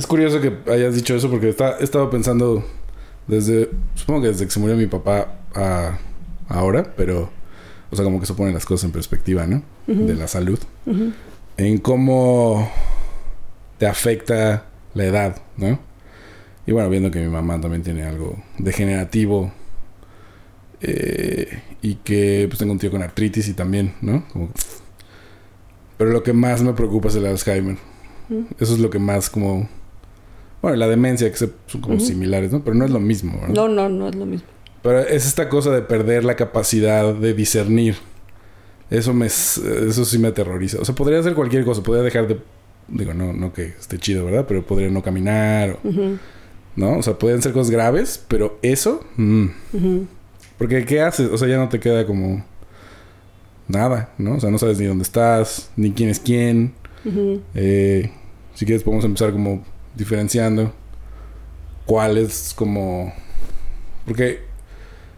[0.00, 2.64] Es curioso que hayas dicho eso porque está, he estado pensando
[3.26, 5.98] desde, supongo que desde que se murió mi papá a
[6.48, 7.28] ahora, pero,
[7.90, 9.62] o sea, como que se ponen las cosas en perspectiva, ¿no?
[9.86, 10.58] De la salud.
[11.58, 12.72] En cómo
[13.76, 15.78] te afecta la edad, ¿no?
[16.66, 19.52] Y bueno, viendo que mi mamá también tiene algo degenerativo
[20.80, 24.24] eh, y que pues tengo un tío con artritis y también, ¿no?
[25.98, 27.76] Pero lo que más me preocupa es el Alzheimer.
[28.58, 29.68] Eso es lo que más como...
[30.62, 32.62] Bueno, la demencia, que son como similares, ¿no?
[32.62, 33.54] Pero no es lo mismo, ¿verdad?
[33.54, 34.46] No, no, no es lo mismo.
[34.82, 37.96] Pero es esta cosa de perder la capacidad de discernir.
[38.90, 40.78] Eso me eso sí me aterroriza.
[40.80, 42.40] O sea, podría hacer cualquier cosa, podría dejar de
[42.88, 44.46] digo, no no que esté chido, ¿verdad?
[44.48, 45.78] Pero podría no caminar
[46.76, 46.98] ¿no?
[46.98, 49.46] O sea, pueden ser cosas graves, pero eso mm.
[50.58, 51.30] Porque ¿qué haces?
[51.30, 52.44] O sea, ya no te queda como
[53.66, 54.34] nada, ¿no?
[54.34, 56.74] O sea, no sabes ni dónde estás, ni quién es quién.
[57.54, 58.10] eh,
[58.54, 60.72] si quieres podemos empezar como diferenciando
[61.86, 63.12] cuál es como
[64.04, 64.40] porque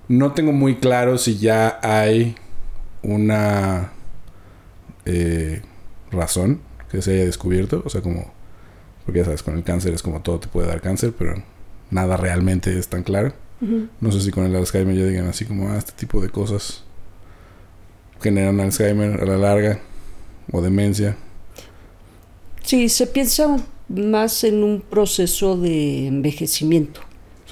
[0.08, 2.36] no tengo muy claro si ya hay
[3.02, 3.92] una
[5.04, 5.62] eh,
[6.10, 7.82] razón que se haya descubierto.
[7.84, 8.30] O sea, como...
[9.04, 11.42] Porque ya sabes, con el cáncer es como todo te puede dar cáncer, pero
[11.90, 13.32] nada realmente es tan claro.
[14.00, 16.82] No sé si con el Alzheimer ya digan así como, ah, este tipo de cosas
[18.20, 19.78] generan Alzheimer a la larga
[20.50, 21.16] o demencia.
[22.62, 23.56] Sí, se piensa
[23.94, 27.00] más en un proceso de envejecimiento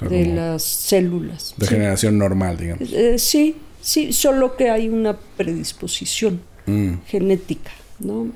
[0.01, 1.53] de las células.
[1.57, 2.91] De generación normal, digamos.
[2.91, 6.93] Eh, sí, sí, solo que hay una predisposición mm.
[7.05, 7.71] genética.
[7.99, 8.29] ¿no?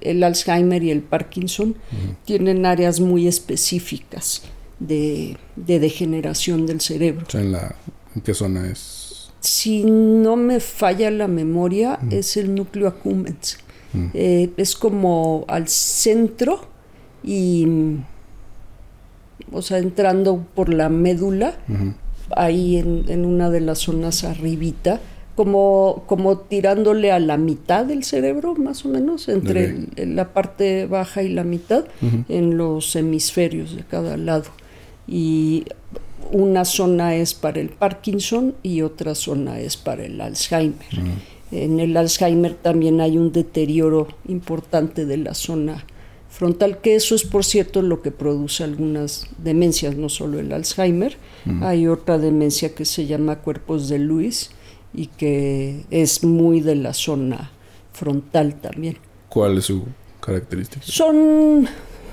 [0.00, 1.76] el Alzheimer y el Parkinson
[2.24, 4.42] tienen áreas muy específicas
[4.80, 7.24] de, degeneración del cerebro.
[7.34, 7.76] ¿en, la,
[8.24, 9.30] qué zona es?
[9.40, 13.58] Si no me falla la memoria, es el núcleo accumbens.
[14.14, 16.60] Eh, es como al centro
[17.24, 17.66] y
[19.52, 21.54] o sea, entrando por la médula,
[22.36, 25.00] ahí en, una de las zonas arribita,
[25.34, 31.22] como, como tirándole a la mitad del cerebro, más o menos, entre la parte baja
[31.22, 31.84] y la mitad,
[32.28, 34.50] en los hemisferios de cada lado.
[35.08, 35.64] Y
[36.30, 40.86] una zona es para el Parkinson y otra zona es para el Alzheimer.
[41.52, 45.84] En el Alzheimer también hay un deterioro importante de la zona
[46.28, 51.16] frontal, que eso es por cierto lo que produce algunas demencias, no solo el Alzheimer,
[51.60, 54.50] hay otra demencia que se llama cuerpos de Lewis
[54.94, 57.50] y que es muy de la zona
[57.92, 58.96] frontal también.
[59.28, 59.84] ¿Cuál es su
[60.20, 60.80] característica?
[60.84, 61.68] Son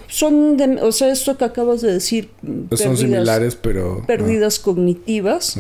[0.07, 2.29] son o sea, esto que acabas de decir,
[2.71, 5.57] son similares, pero pérdidas cognitivas.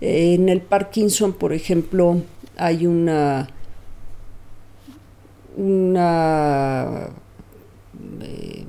[0.00, 2.22] en el Parkinson, por ejemplo,
[2.60, 3.48] hay una
[5.56, 7.08] una
[8.20, 8.64] eh,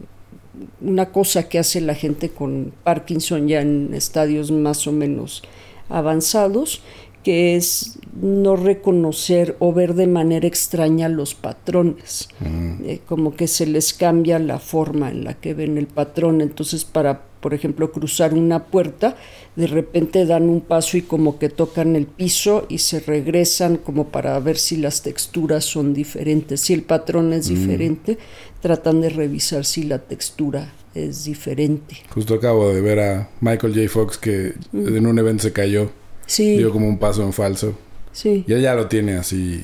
[0.81, 5.43] una cosa que hace la gente con Parkinson ya en estadios más o menos
[5.89, 6.81] avanzados,
[7.23, 12.85] que es no reconocer o ver de manera extraña los patrones, mm.
[12.85, 16.41] eh, como que se les cambia la forma en la que ven el patrón.
[16.41, 19.15] Entonces, para, por ejemplo, cruzar una puerta,
[19.55, 24.07] de repente dan un paso y como que tocan el piso y se regresan como
[24.07, 26.61] para ver si las texturas son diferentes.
[26.61, 27.53] Si el patrón es mm.
[27.53, 28.17] diferente,
[28.61, 31.97] tratan de revisar si la textura es diferente.
[32.09, 33.89] Justo acabo de ver a Michael J.
[33.89, 35.91] Fox que en un evento se cayó.
[36.25, 36.57] Sí.
[36.57, 37.77] Dio como un paso en falso.
[38.13, 38.45] Sí.
[38.47, 39.61] Y ella lo tiene así.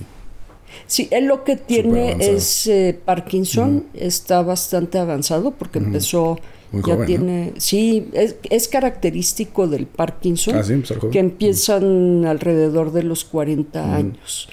[0.86, 6.40] Sí, él lo que tiene es eh, Parkinson, está bastante avanzado porque empezó
[6.72, 13.24] Muy ya tiene, sí, es, característico del Parkinson ah, sí, que empiezan alrededor de los
[13.24, 14.50] 40 años.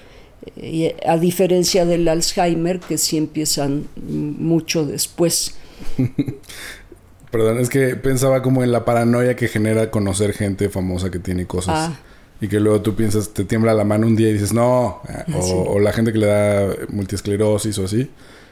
[0.57, 5.55] Eh, a diferencia del Alzheimer, que sí empiezan mucho después.
[7.31, 11.45] Perdón, es que pensaba como en la paranoia que genera conocer gente famosa que tiene
[11.45, 11.89] cosas.
[11.89, 11.99] Ah.
[12.39, 15.01] Y que luego tú piensas, te tiembla la mano un día y dices, no.
[15.07, 18.09] Ah, o, la gente que le da multiesclerosis o así,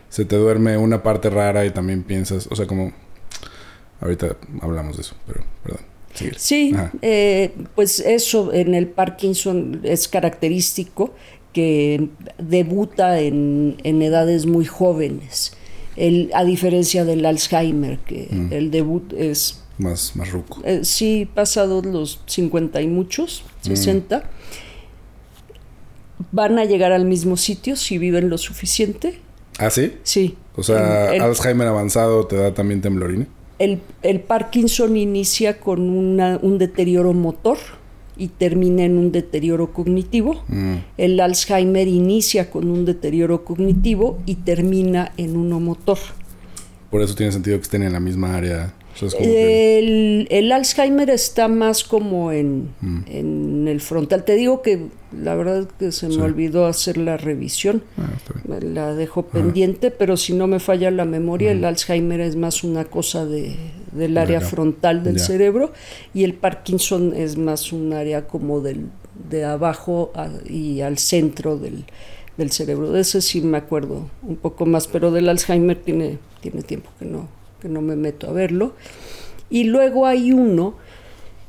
[0.09, 2.92] se te duerme una parte rara y también piensas, o sea, como...
[4.03, 5.79] Ahorita hablamos de eso, pero perdón.
[6.35, 11.13] Sí, eh, pues eso en el Parkinson es característico
[11.53, 15.53] que debuta en, edades muy jóvenes,
[15.95, 18.51] el, a diferencia del Alzheimer, que mm.
[18.51, 19.63] el debut es...
[19.77, 20.61] Más, más ruco.
[20.65, 24.23] Eh, sí, pasados los 50 y muchos, 60, mm.
[26.31, 29.19] van a llegar al mismo sitio si viven lo suficiente.
[29.57, 29.94] ¿Ah, sí?
[30.03, 30.35] Sí.
[30.56, 33.27] O sea, Alzheimer avanzado te da también temblorina.
[33.63, 37.57] El, el Parkinson inicia con una, un deterioro motor
[38.18, 40.44] y termina en un deterioro cognitivo.
[40.48, 40.75] Mm.
[40.98, 45.98] El Alzheimer inicia con un deterioro cognitivo y termina en uno motor.
[46.89, 48.74] por eso tiene sentido que estén en la misma área.
[48.94, 52.98] O sea, es como que- El, Alzheimer está más como en, Mm.
[53.07, 54.24] en el frontal.
[54.24, 56.19] Te digo que la verdad es que se me Sí.
[56.22, 57.84] olvidó hacer la revisión.
[57.98, 58.10] Ah,
[58.62, 62.86] La dejo pendiente, pero si no me falla la memoria, el Alzheimer es más una
[62.86, 63.56] cosa de,
[63.92, 65.24] del área frontal del Ya.
[65.24, 65.72] cerebro
[66.13, 68.88] y el Parkinson es más un área como del,
[69.30, 71.86] de abajo a- y al centro del,
[72.38, 72.92] del cerebro.
[72.92, 77.06] De ese sí me acuerdo un poco más, pero del Alzheimer tiene, tiene tiempo que
[77.06, 77.28] no,
[77.63, 78.74] que no me meto a verlo.
[79.50, 80.75] Y luego hay uno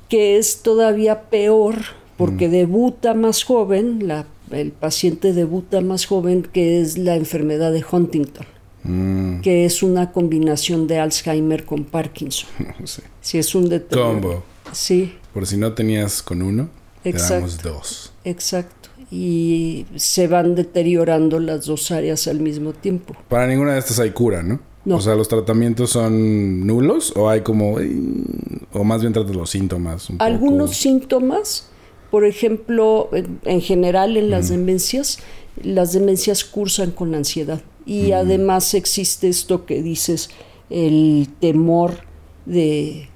[0.09, 1.77] que es todavía peor
[2.17, 7.85] porque debuta más joven, la- el paciente debuta más joven, que es la enfermedad de
[7.91, 8.47] Huntington,
[8.85, 12.49] Mm, que es una combinación de Alzheimer con Parkinson.
[12.85, 13.03] sí.
[13.21, 13.69] Si es un.
[13.91, 14.45] Combo.
[14.73, 16.69] Sí, Por si no tenías con uno,
[17.03, 17.71] te Exacto.
[17.71, 18.13] dos.
[18.25, 18.91] exacto.
[19.11, 23.15] Y se van deteriorando las dos áreas al mismo tiempo.
[23.29, 24.61] Para ninguna de estas hay cura, ¿no?
[24.85, 24.97] No.
[24.97, 27.81] O sea, ¿los tratamientos son nulos o hay como...
[27.81, 27.91] eh,
[28.73, 30.11] o más bien tratas los síntomas?
[30.11, 30.25] un poco?
[30.27, 31.69] Algunos síntomas,
[32.11, 35.19] por ejemplo, en, en general en las demencias,
[35.63, 37.63] las demencias cursan con ansiedad.
[37.87, 40.31] Y además existe esto que dices,
[40.71, 41.99] el temor
[42.47, 43.09] de,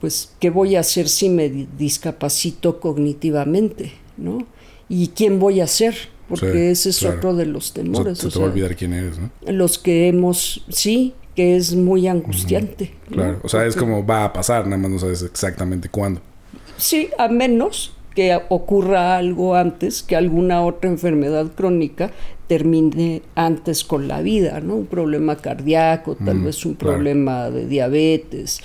[0.00, 3.92] pues, ¿qué voy a hacer si me di- discapacito cognitivamente?
[4.16, 4.46] ¿No?
[4.88, 5.94] ¿Y quién voy a ser?
[6.40, 7.16] Porque Sí, ese es claro.
[7.16, 8.18] otro de los sea, temores.
[8.18, 9.30] se o te va a sea, olvidar quién eres, ¿no?
[9.52, 12.92] los que hemos, sí, que es muy angustiante.
[13.10, 13.40] Claro.
[13.42, 16.20] O sea, es como va a pasar, nada más no sabes exactamente cuándo.
[16.76, 22.10] Sí, a menos que ocurra algo antes, que alguna otra enfermedad crónica
[22.46, 24.74] termine antes con la vida, ¿no?
[24.76, 26.94] Un problema cardíaco, tal Mm, vez un claro.
[26.96, 28.60] problema de diabetes,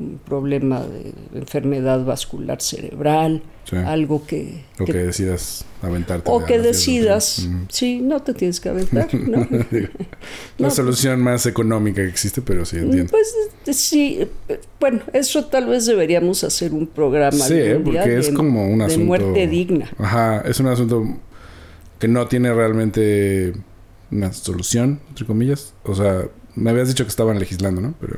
[0.00, 3.76] un problema de enfermedad vascular cerebral, Sí.
[3.76, 4.64] algo que...
[4.80, 6.28] O que- que decidas aventarte.
[6.28, 9.06] o de que de decidas, sí, no te tienes que aventar,
[10.58, 10.70] La No.
[10.70, 13.10] solución más económica que existe, pero sí entiendo.
[13.10, 13.32] Pues
[13.66, 14.18] eh, sí,
[14.48, 17.30] eh, bueno, eso tal vez deberíamos hacer un programa.
[17.38, 19.06] Sí, algún día porque es de- como un de asunto...
[19.06, 19.90] muerte digna.
[19.98, 21.04] Ajá, es un asunto
[21.98, 23.52] que no tiene realmente
[24.10, 25.74] una solución, entre comillas.
[25.84, 26.24] O sea,
[26.56, 27.94] me habías dicho que estaban legislando, ¿no?
[28.00, 28.16] Pero...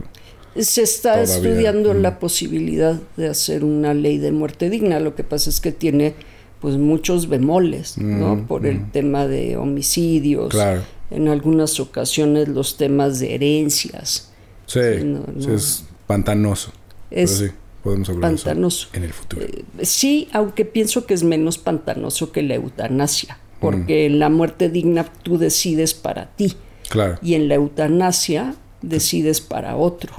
[0.59, 1.99] Se está Todavía, estudiando mm.
[2.03, 5.01] la posibilidad de hacer una ley de muerte digna.
[5.01, 6.15] Lo que pasa es que tiene
[6.61, 8.37] pues muchos bemoles, ¿no?
[8.37, 10.83] Mm, Por el tema de homicidios, Claro.
[11.11, 14.31] en algunas ocasiones los temas de herencias.
[14.67, 15.55] Sí, no, no.
[15.55, 16.71] es pantanoso.
[17.11, 18.89] Es pero sí, podemos hablar eso pantanoso.
[18.93, 19.43] en el futuro.
[19.45, 23.61] Eh, Sí, aunque pienso que es menos pantanoso que la eutanasia, Mm.
[23.61, 26.55] porque en la muerte digna tú decides para ti
[26.91, 27.19] Claro.
[27.23, 30.13] y en la eutanasia decides para otro.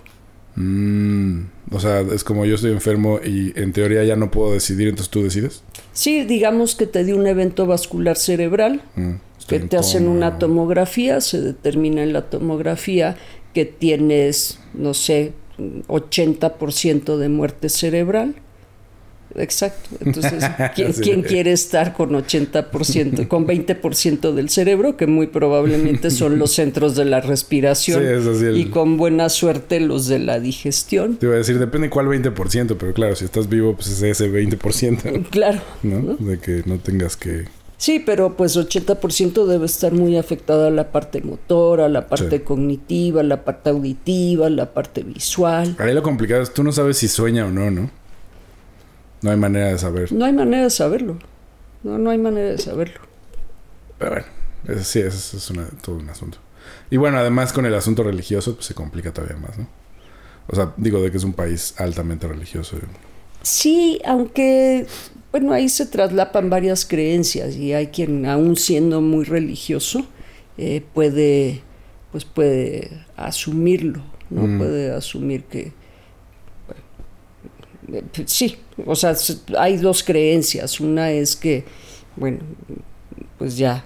[0.55, 1.41] Mm,
[1.71, 5.09] o sea, es como yo estoy enfermo y en teoría ya no puedo decidir, entonces
[5.09, 5.63] tú decides.
[5.93, 9.13] Sí, digamos que te dio un evento vascular cerebral, Mm,
[9.47, 13.17] que te hacen una tomografía, se determina en la tomografía
[13.53, 15.33] que tienes, no sé,
[15.87, 18.35] 80% de muerte cerebral.
[19.35, 19.89] Exacto.
[20.05, 20.43] Entonces,
[20.75, 21.01] ¿quién, Sí.
[21.01, 26.95] quién quiere estar con 80%, con 20% del cerebro, que muy probablemente son los centros
[26.95, 31.17] de la respiración Sí, es así el- y con buena suerte los de la digestión?
[31.17, 34.29] Te iba a decir, depende cuál 20%, pero claro, si estás vivo, pues es ese
[34.31, 35.61] 20%, Claro.
[35.83, 36.15] ¿no?
[36.15, 37.45] De que no tengas que...
[37.77, 42.43] Sí, pero pues 80% debe estar muy afectada la parte motora, la parte Sí.
[42.43, 45.75] cognitiva, la parte auditiva, la parte visual.
[45.79, 47.91] Ahí lo complicado es, tú no sabes si sueña o no, ¿no?
[49.23, 50.11] No hay manera de saber.
[50.13, 51.17] No hay manera de saberlo.
[51.83, 52.99] No, no hay manera de saberlo.
[53.97, 54.25] Pero bueno,
[54.67, 56.37] eso sí, eso es una- todo un asunto.
[56.89, 59.67] Y bueno, además con el asunto religioso, pues se complica todavía más, ¿no?
[60.47, 62.77] O sea, digo de que es un país altamente religioso.
[63.41, 64.85] Sí, aunque,
[65.31, 70.05] bueno, ahí se traslapan varias creencias y hay quien, aún siendo muy religioso,
[70.57, 71.61] eh, puede,
[72.11, 74.47] pues puede asumirlo, ¿no?
[74.47, 74.57] Mm.
[74.57, 75.71] Puede asumir que,
[78.25, 79.15] sí, o sea,
[79.57, 80.79] hay dos creencias.
[80.79, 81.65] Una es que,
[82.15, 82.39] bueno,
[83.37, 83.83] pues ya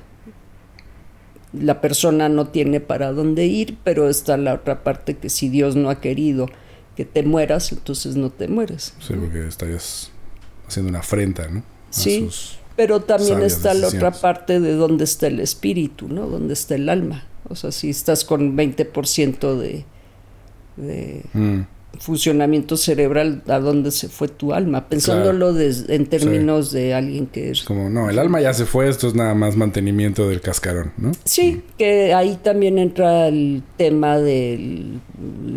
[1.54, 5.75] la persona no tiene para dónde ir, pero está la otra parte que si Dios
[5.75, 6.48] no ha querido
[6.96, 8.94] que te mueras, entonces no te mueres.
[9.00, 10.12] Sí, porque estarías
[10.68, 11.60] haciendo una afrenta, ¿no?
[11.60, 12.30] A Sí.
[12.75, 16.27] Pero también está la otra parte de dónde está el espíritu, ¿no?
[16.27, 17.25] Dónde está el alma.
[17.50, 19.86] O sea, si estás con 20% de,
[20.75, 21.62] de Mm,
[22.00, 24.88] funcionamiento cerebral, ¿a dónde se fue tu alma?
[24.88, 27.63] Pensándolo des- en términos de alguien que es...
[27.63, 31.12] como, no, el alma ya se fue, esto es nada más mantenimiento del cascarón, ¿no?
[31.25, 35.00] Sí, que ahí también entra el tema del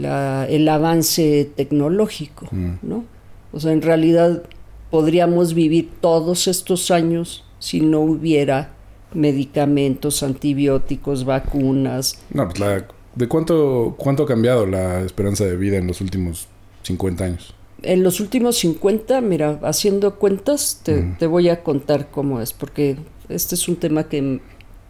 [0.00, 2.72] la- el avance tecnológico, Mm.
[2.82, 3.04] ¿no?
[3.52, 4.42] O sea, en realidad
[4.90, 8.70] podríamos vivir todos estos años si no hubiera
[9.12, 12.18] medicamentos, antibióticos, vacunas.
[12.32, 12.68] No, pues la
[13.14, 16.48] ¿De cuánto, cuánto ha cambiado la esperanza de vida en los últimos
[16.82, 17.54] 50 años?
[17.82, 22.96] En los últimos 50, mira, haciendo cuentas, te, te voy a contar cómo es, porque
[23.28, 24.40] este es un tema que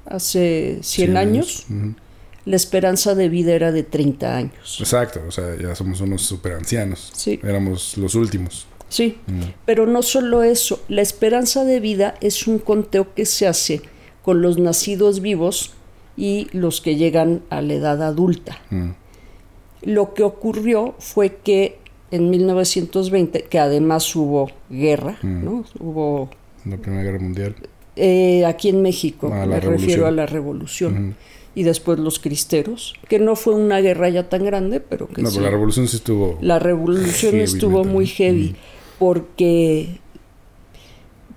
[0.06, 1.66] hace 100, años,
[2.44, 4.76] la esperanza de vida era de 30 años.
[4.80, 7.10] Exacto, o sea, ya somos unos super ancianos.
[7.14, 7.40] Sí.
[7.42, 8.66] Éramos los últimos.
[8.88, 9.18] Sí,
[9.64, 13.80] pero no solo eso, la esperanza de vida es un conteo que se hace
[14.22, 15.72] con los nacidos vivos
[16.16, 18.60] y los que llegan a la edad adulta.
[19.82, 21.78] Lo que ocurrió fue que
[22.10, 25.64] en 1920, que además hubo guerra, ¿no?
[25.80, 26.30] Hubo...
[26.64, 27.56] La Primera Guerra Mundial.
[27.96, 31.16] Eh, aquí en México, ah, me refiero a la revolución.
[31.54, 35.30] Y después los cristeros, que no fue una guerra ya tan grande, pero que no,
[35.30, 35.38] sí.
[35.40, 36.38] la revolución sí estuvo.
[36.40, 38.56] La revolución estuvo muy heavy,
[38.98, 40.00] porque,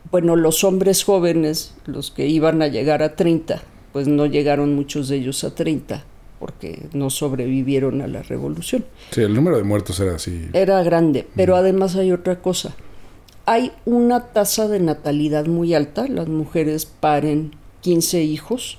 [0.09, 3.61] bueno, los hombres jóvenes, los que iban a llegar a 30,
[3.93, 6.03] pues no llegaron muchos de ellos a 30
[6.39, 8.85] porque no sobrevivieron a la revolución.
[9.11, 10.49] Sí, el número de muertos era así.
[10.53, 12.75] Era grande, pero además hay otra cosa.
[13.45, 18.77] Hay una tasa de natalidad muy alta, las mujeres paren 15 hijos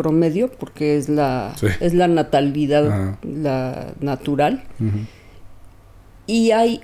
[0.00, 4.64] promedio porque es la es la natalidad la natural.
[6.26, 6.80] Y hay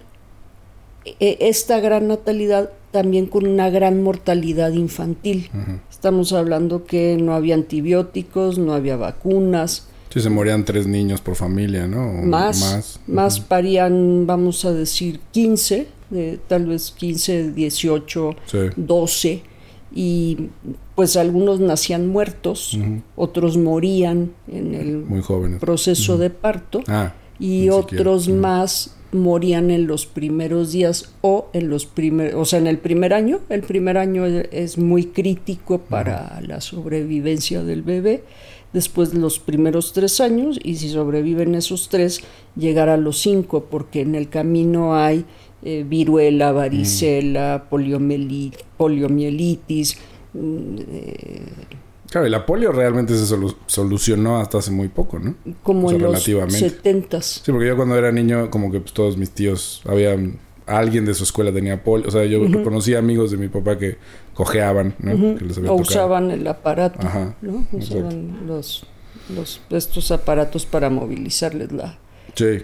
[1.05, 5.51] e, esta gran natalidad también con una gran mortalidad infantil.
[5.91, 9.89] Estamos hablando que no había antibióticos, no había vacunas.
[10.13, 12.11] Sí, se morían tres niños por familia, ¿no?
[12.23, 18.37] más, más, parían, vamos a decir, 15, de, tal vez 15, 18,
[18.77, 19.43] 12.
[19.99, 20.51] Y
[20.95, 22.79] pues algunos nacían muertos,
[23.17, 25.23] otros morían en el Muy
[25.59, 26.83] proceso de parto.
[26.87, 32.59] Ah, y otros más morían en los primeros días o en los primeros, o sea,
[32.59, 33.41] en el primer año.
[33.49, 38.23] El primer año es muy crítico para la sobrevivencia del bebé.
[38.73, 42.21] Después de los primeros tres años, y si sobreviven esos tres,
[42.57, 45.25] llegar a los cinco, porque en el camino hay
[45.69, 49.99] eh, viruela, varicela, poliomielitis.
[50.33, 51.43] Mm, eh,
[52.11, 53.27] Claro, y la polio realmente se
[53.67, 55.35] solucionó hasta hace muy poco, ¿no?
[55.65, 57.43] Como en los setentas.
[57.45, 60.39] Sí, porque yo cuando era niño, como que pues, todos mis tíos, habían...
[60.67, 62.07] Alguien de su escuela tenía polio.
[62.09, 63.99] O sea, yo conocía amigos de mi papá que
[64.35, 65.37] cojeaban, ¿no?
[65.71, 66.99] o usaban el aparato,
[67.41, 67.67] ¿no?
[67.71, 68.85] Usaban los,
[69.35, 71.99] los, estos aparatos para movilizarles la,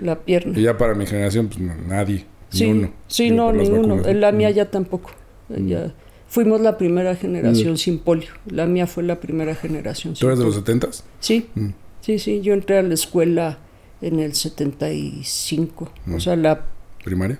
[0.01, 0.59] la pierna.
[0.59, 2.27] Y ya para mi generación, pues nadie.
[2.53, 2.93] Sí, uno.
[3.07, 4.03] Sí, no, ninguno.
[4.13, 5.11] La mía ya tampoco.
[5.49, 5.93] Ya
[6.33, 7.77] Fuimos la primera generación mm.
[7.77, 8.31] sin polio.
[8.47, 10.89] La mía fue la primera generación sin ¿Tú eres de los 70
[11.21, 11.69] Sí, mm.
[12.01, 12.41] sí, sí.
[12.41, 13.59] Yo entré a la escuela
[14.01, 15.85] en el 75.
[15.85, 16.21] O mm.
[16.21, 16.65] sea, la...
[17.05, 17.39] ¿Primaria?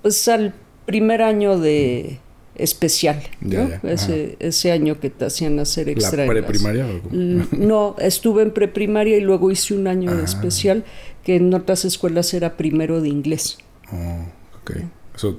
[0.00, 0.54] Pues al
[0.86, 2.20] primer año de
[2.54, 3.68] especial, ¿no?
[3.82, 6.24] ese, ese, año que te hacían hacer extra.
[6.24, 6.86] ¿La preprimaria?
[7.10, 10.24] no, estuve en preprimaria y luego hice un año de ah.
[10.24, 10.84] especial
[11.22, 13.58] que en otras escuelas era primero de inglés.
[13.92, 14.24] Oh,
[14.62, 14.72] ok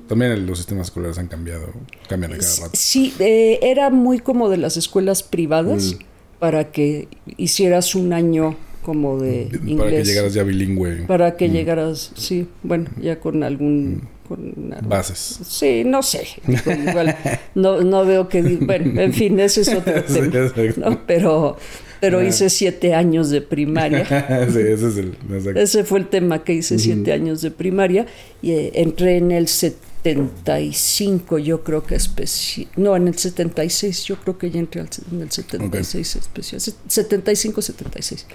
[0.07, 1.73] también los sistemas escolares han cambiado,
[2.07, 2.71] cambian a cada rato.
[2.73, 6.39] Sí, eh, era muy como de las escuelas privadas mm.
[6.39, 9.77] para que hicieras un año como de inglés.
[9.77, 11.05] Para que llegaras ya bilingüe.
[11.07, 11.51] Para que mm.
[11.51, 13.95] llegaras, sí, bueno, ya con algún...
[13.95, 14.01] Mm.
[14.23, 15.39] Con Bases.
[15.45, 16.25] Sí, no sé.
[16.47, 17.17] Igual,
[17.55, 18.41] no, no veo que...
[18.41, 20.01] Bueno, en fin, ese es otro
[20.53, 21.03] tema.
[21.05, 21.57] Pero
[22.03, 22.25] pero ah.
[22.25, 24.05] hice siete años de primaria.
[24.51, 25.15] sí, ese es el.
[25.55, 28.07] Ese fue el tema que hice siete años de primaria
[28.41, 32.67] y eh, entré en el 75, yo creo que especial.
[32.75, 36.61] No, en el 76, yo creo que ya entré en el 76 especial.
[36.89, 38.25] 75, 76.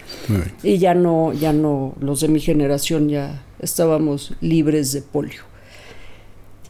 [0.63, 5.43] Y ya no, ya no, los de mi generación ya estábamos libres de polio.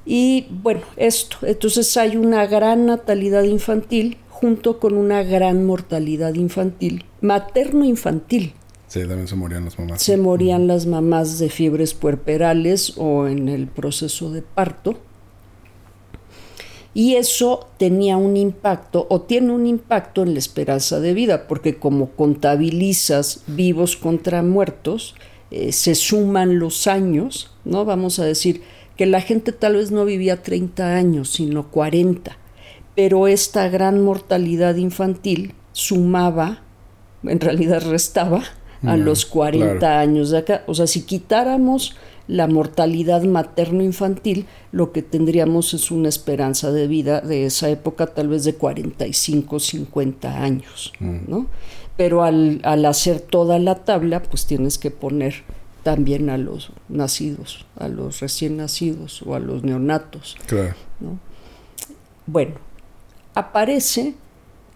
[0.05, 1.37] Y bueno, esto.
[1.43, 8.55] Entonces hay una gran natalidad infantil junto con una gran mortalidad infantil, materno-infantil.
[8.87, 10.01] Sí, también se morían las mamás.
[10.01, 15.01] Se morían las mamás de fiebres puerperales o en el proceso de parto.
[16.95, 21.77] Y eso tenía un impacto o tiene un impacto en la esperanza de vida, porque
[21.77, 25.17] como contabilizas vivos contra muertos,
[25.51, 27.85] eh, se suman los años, ¿no?
[27.85, 28.63] Vamos a decir
[28.97, 32.39] que la gente tal vez no vivía 30 años, sino 40
[32.99, 36.63] pero esta gran mortalidad infantil sumaba,
[37.23, 38.43] en realidad restaba,
[38.83, 40.65] a mm, los 40 años de acá.
[40.67, 41.95] O sea, si quitáramos
[42.27, 48.27] la mortalidad materno-infantil, lo que tendríamos es una esperanza de vida de esa época tal
[48.27, 51.19] vez de 45, 50 años, mm.
[51.29, 51.47] ¿no?
[51.97, 55.45] Pero al, al hacer toda la tabla, pues tienes que poner
[55.85, 60.37] también a los nacidos, a los recién nacidos o a los neonatos.
[60.49, 60.75] Claro.
[60.99, 61.21] ¿no?
[62.27, 62.57] Bueno,
[63.39, 64.15] aparece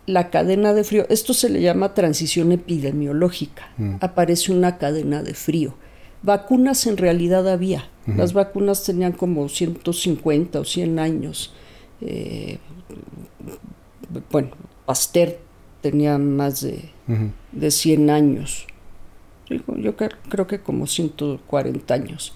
[0.07, 1.07] la cadena de frío.
[1.09, 3.69] Esto se le llama transición epidemiológica.
[3.77, 3.97] Mm.
[4.01, 5.75] Aparece una cadena de frío.
[6.23, 7.89] Vacunas en realidad había.
[8.07, 11.53] Las vacunas tenían como 150 o 100 años.
[12.01, 12.59] Eh,
[14.31, 14.51] bueno,
[14.87, 15.39] Pasteur
[15.81, 17.31] tenía más de, Ujú.
[17.53, 18.67] de 100 años.
[19.49, 22.35] Yo cre- creo que como 140 años.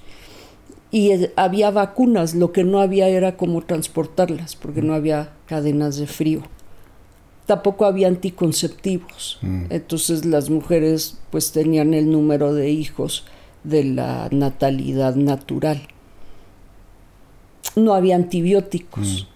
[0.91, 6.07] Y había vacunas, lo que no había era cómo transportarlas, porque no había cadenas de
[6.07, 6.43] frío.
[7.47, 9.39] Tampoco había anticonceptivos.
[9.43, 9.65] Mm.
[9.71, 13.25] Entonces las mujeres pues tenían el número de hijos
[13.65, 15.83] de la natalidad natural.
[17.75, 19.29] No había antibióticos.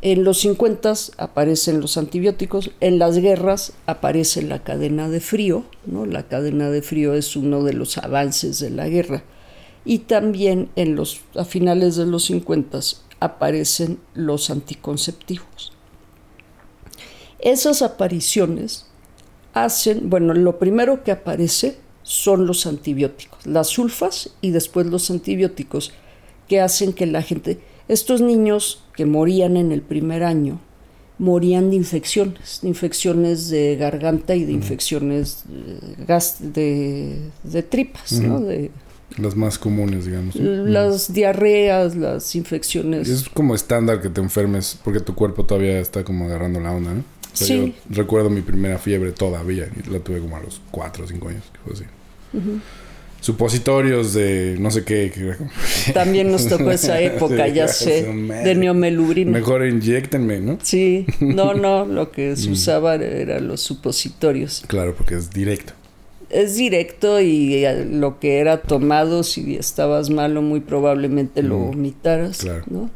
[0.00, 6.06] En los 50 aparecen los antibióticos, en las guerras aparece la cadena de frío, ¿no?
[6.06, 9.24] La cadena de frío es uno de los avances de la guerra.
[9.88, 12.78] Y también en los a finales de los 50
[13.20, 15.72] aparecen los anticonceptivos.
[17.38, 18.84] Esas apariciones
[19.54, 25.92] hacen, bueno, lo primero que aparece son los antibióticos, las sulfas y después los antibióticos
[26.48, 30.60] que hacen que la gente, estos niños que morían en el primer año,
[31.16, 38.40] morían de infecciones, de infecciones de garganta y de infecciones de, de, de tripas, ¿no?
[38.40, 38.70] De
[39.16, 40.34] Las más comunes, digamos.
[40.36, 43.08] las diarreas, las infecciones.
[43.08, 46.92] Es como estándar que te enfermes porque tu cuerpo todavía está como agarrando la onda,
[46.92, 47.00] ¿no?
[47.00, 47.74] O sea, Sí.
[47.88, 51.28] Yo recuerdo mi primera fiebre todavía y la tuve como a los 4 o 5
[51.28, 51.44] años.
[51.52, 51.84] que fue así.
[53.20, 55.10] Supositorios de no sé qué.
[55.12, 55.34] que
[55.92, 59.32] También nos tocó esa época, Sí, ya sé, de neomelubrina.
[59.32, 60.58] Mejor inyectenme, ¿no?
[60.62, 62.36] Sí, no, no, lo que Mm.
[62.36, 64.62] se usaba eran los supositorios.
[64.68, 65.72] Claro, porque es directo.
[66.30, 72.38] Es directo y eh, lo que era tomado, si estabas malo, muy probablemente lo vomitaras.
[72.38, 72.64] claro.
[72.68, 72.90] ¿no?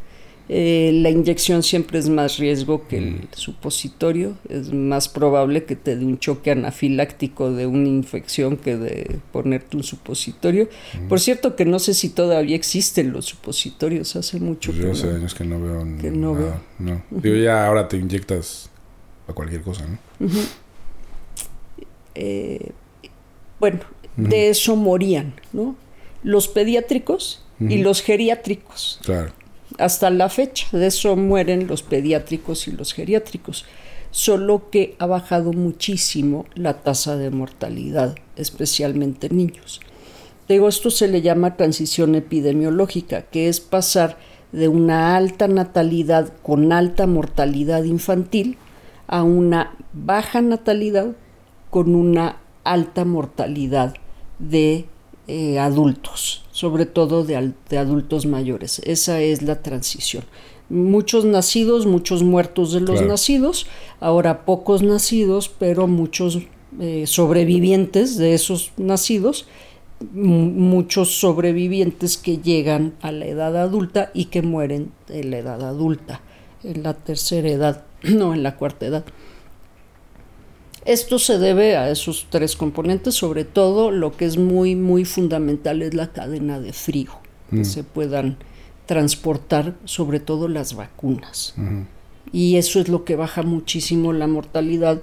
[0.49, 4.37] Eh, la inyección siempre es más riesgo que el supositorio.
[4.51, 9.79] Es más probable que te dé un choque anafiláctico de una infección que de ponerte
[9.79, 10.69] un supositorio.
[11.01, 11.09] Mm.
[11.09, 14.15] Por cierto, que no sé si todavía existen los supositorios.
[14.17, 14.93] Hace mucho Pues que yo no.
[14.93, 16.61] hace años que no veo Que no nada.
[16.79, 17.03] No.
[17.11, 18.69] Digo, ya ahora te inyectas
[19.29, 20.29] a cualquier cosa, ¿no?
[22.15, 22.73] eh,
[23.63, 23.79] bueno,
[24.17, 25.77] de eso morían, ¿no?
[26.25, 28.99] Los pediátricos y los geriátricos.
[29.05, 29.31] Claro.
[29.79, 33.65] Hasta la fecha, de eso mueren los pediátricos y los geriátricos.
[34.11, 39.81] Solo que ha bajado muchísimo la tasa de mortalidad, especialmente en niños.
[40.49, 44.19] Digo, esto se le llama transición epidemiológica, que es pasar
[44.51, 48.57] de una alta natalidad con alta mortalidad infantil
[49.07, 51.13] a una baja natalidad
[51.71, 53.95] con una alta mortalidad
[54.39, 54.87] de
[55.29, 58.81] eh, adultos, sobre todo de, adultos mayores.
[58.85, 60.25] Esa es la transición.
[60.69, 63.09] Muchos nacidos, muchos muertos de los Claro.
[63.09, 63.67] nacidos,
[64.01, 66.41] ahora pocos nacidos, pero muchos
[66.81, 69.47] eh, sobrevivientes de esos nacidos,
[70.13, 76.21] muchos sobrevivientes que llegan a la edad adulta y que mueren en la edad adulta,
[76.65, 79.05] en la tercera edad, no en la cuarta edad.
[80.85, 85.83] Esto se debe a esos tres componentes, sobre todo lo que es muy, muy fundamental
[85.83, 87.13] es la cadena de frío,
[87.51, 88.39] que se puedan
[88.87, 91.55] transportar sobre todo las vacunas.
[92.33, 95.03] Y eso es lo que baja muchísimo la mortalidad.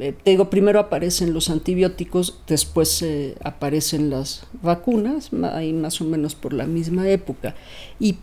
[0.00, 6.04] Eh, te digo, primero aparecen los antibióticos, después eh, aparecen las vacunas, ahí más o
[6.04, 7.54] menos por la misma época.
[8.00, 8.16] Y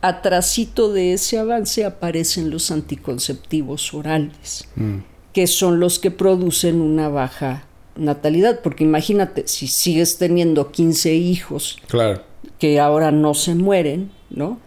[0.00, 4.98] atrasito de ese avance aparecen los anticonceptivos orales Mm.
[5.32, 7.64] Que son los que producen una baja
[7.96, 12.22] natalidad, porque imagínate, si sigues teniendo 15 hijos Claro.
[12.58, 14.58] que ahora no se mueren, ¿no?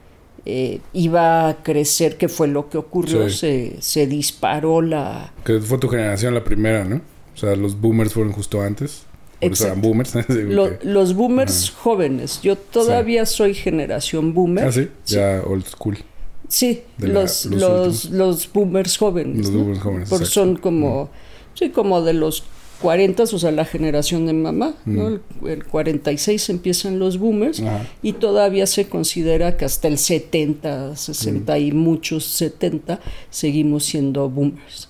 [0.45, 3.38] Eh, iba a crecer, que fue lo que ocurrió, Sí.
[3.38, 5.32] se, se disparó la...
[5.45, 7.02] Que fue tu generación la primera, ¿no?
[7.34, 9.04] O sea, los boomers fueron justo antes.
[9.39, 10.12] Por eso eran boomers.
[10.28, 14.65] Sí, lo- los boomers jóvenes, yo todavía soy generación boomer.
[14.67, 14.89] Ah, sí.
[15.08, 15.97] Ya old school.
[16.51, 19.37] Sí, la- los, los los, boomers jóvenes.
[19.45, 19.59] Los ¿no?
[19.59, 20.25] boomers jóvenes, exacto.
[20.25, 21.09] son como,
[21.53, 22.43] sí, como de los
[22.81, 25.07] 40, o sea, la generación de mamá, ¿no?
[25.07, 27.87] El, el 46 empiezan los boomers Ajá.
[28.01, 34.89] y todavía se considera que hasta el 70, 60 y muchos 70 seguimos siendo boomers.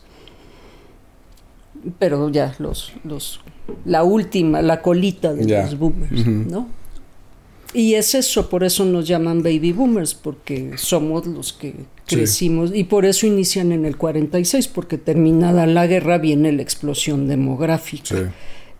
[1.99, 3.39] Pero ya los, los
[3.85, 5.63] la última, la colita de Ya.
[5.63, 6.25] los boomers.
[6.25, 6.67] ¿no?
[7.73, 11.73] Y es eso, por eso nos llaman baby boomers, porque somos los que
[12.05, 12.17] Sí.
[12.17, 17.27] crecimos y por eso inician en el 46, porque terminada la guerra viene la explosión
[17.29, 18.23] demográfica Sí.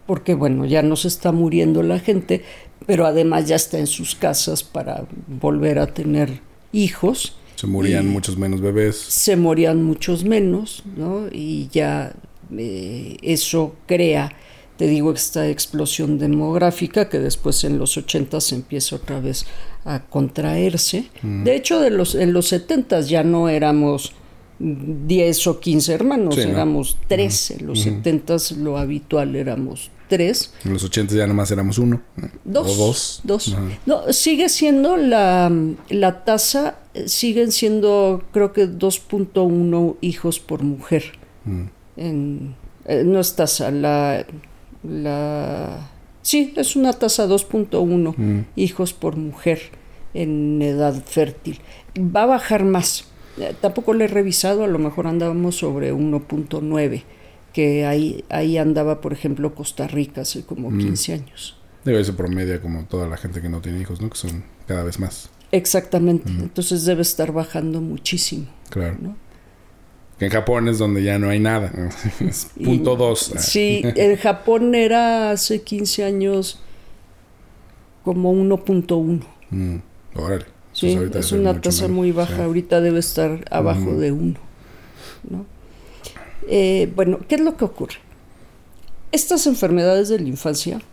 [0.06, 2.42] porque bueno, ya no se está muriendo la gente,
[2.86, 6.42] pero además ya está en sus casas para volver a tener
[6.74, 7.38] hijos.
[7.56, 8.98] Se morían muchos menos bebés.
[8.98, 11.28] Se morían muchos menos, ¿no?
[11.32, 12.14] Y ya
[12.58, 14.34] eh, eso crea,
[14.82, 19.46] te digo, esta explosión demográfica que después en los 80 se empieza otra vez
[19.86, 21.08] a contraerse.
[21.22, 24.14] De hecho, de los, en los 70 ya no éramos
[24.58, 27.52] 10 o 15 hermanos, éramos 3.
[27.52, 30.54] En los 70 lo habitual éramos 3.
[30.66, 32.02] En los 80 ya nomás éramos uno.
[32.16, 32.30] ¿no?
[32.44, 33.20] Dos.
[33.24, 33.56] O dos.
[33.86, 35.52] No, sigue siendo la,
[35.92, 41.04] la tasa, siguen siendo creo que 2.1 hijos por mujer.
[41.46, 41.66] Mm.
[41.98, 44.26] En, eh, no es tasa, la,
[44.84, 45.90] la...
[46.22, 48.42] Sí, es una tasa 2.1 Mm.
[48.56, 49.60] hijos por mujer
[50.14, 51.60] en edad fértil.
[51.98, 53.06] Va a bajar más.
[53.40, 57.04] Eh, Tampoco lo he revisado, a lo mejor andábamos sobre 1.9,
[57.54, 60.78] que ahí, ahí andaba, por ejemplo, Costa Rica hace como Mm.
[60.80, 61.58] 15 años.
[61.84, 64.10] Digo, eso promedia como toda la gente que no tiene hijos, ¿no?
[64.10, 65.30] Que son cada vez más.
[65.52, 68.46] Exactamente, entonces debe estar bajando muchísimo.
[68.70, 68.98] Claro.
[69.02, 69.16] ¿no?
[70.22, 71.72] Que en Japón es donde ya no hay nada.
[72.20, 73.34] es Y- punto dos.
[73.40, 76.60] Sí, en Japón era hace 15 años
[78.04, 79.24] como 1.1.
[79.50, 79.78] Mm.
[80.14, 80.46] Órale.
[80.74, 82.36] Sí, Entonces es una tasa muy baja.
[82.36, 82.42] Sí.
[82.44, 84.40] Ahorita debe estar abajo de 1.
[85.28, 85.48] ¿no?
[86.48, 87.96] Eh, bueno, ¿qué es lo que ocurre?
[89.12, 90.84] Estas enfermedades de la infancia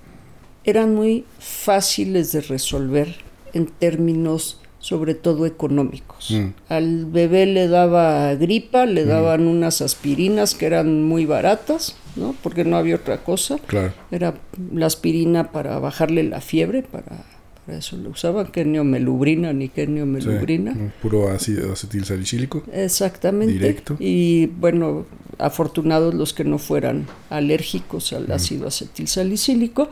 [0.64, 3.16] eran muy fáciles de resolver
[3.52, 6.30] en términos sobre todo económicos.
[6.30, 6.46] Mm.
[6.68, 12.34] Al bebé le daba gripa, le daban unas aspirinas que eran muy baratas, ¿no?
[12.42, 13.58] Porque no había otra cosa.
[13.66, 13.92] Claro.
[14.10, 14.34] Era
[14.72, 17.24] la aspirina para bajarle la fiebre, para,
[17.66, 20.72] para eso lo usaban, que neomelubrina ni que neomelubrina.
[20.72, 22.62] Mm, Puro ácido acetil salicílico.
[22.72, 23.52] Exactamente.
[23.52, 23.96] Directo.
[23.98, 25.06] Y bueno,
[25.38, 29.88] afortunados los que no fueran alérgicos al ácido acetilsalicílico,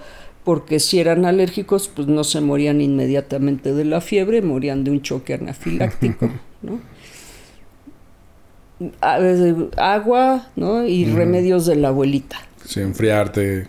[0.46, 5.02] porque si eran alérgicos, pues no se morían inmediatamente de la fiebre, morían de un
[5.02, 6.30] choque anafiláctico,
[6.62, 6.78] ¿no?
[9.76, 10.86] Agua, ¿no?
[10.86, 12.38] Y remedios de la abuelita.
[12.64, 13.66] Sí, enfriarte.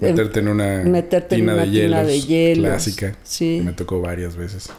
[0.00, 2.70] Meterte en una meterte en tina, una de, tina hielos, de hielos.
[2.70, 3.16] Clásica.
[3.24, 3.62] Sí.
[3.64, 4.70] Me tocó varias veces.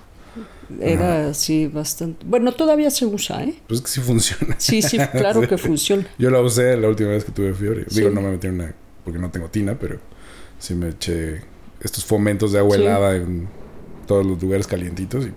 [0.79, 2.25] Era así bastante.
[2.25, 3.55] Bueno, todavía se usa, ¿eh?
[3.67, 4.55] Pues es que sí funciona.
[4.59, 6.07] Sí, sí, claro que funciona.
[6.17, 7.83] Yo la usé la última vez que tuve fiebre.
[7.89, 8.73] Digo, no me metí en una.
[9.03, 9.99] Porque no tengo tina, pero
[10.60, 11.41] sí me eché
[11.82, 12.82] estos fomentos de agua Sí.
[12.82, 13.48] helada en
[14.08, 15.26] todos los lugares calientitos.
[15.26, 15.32] Y,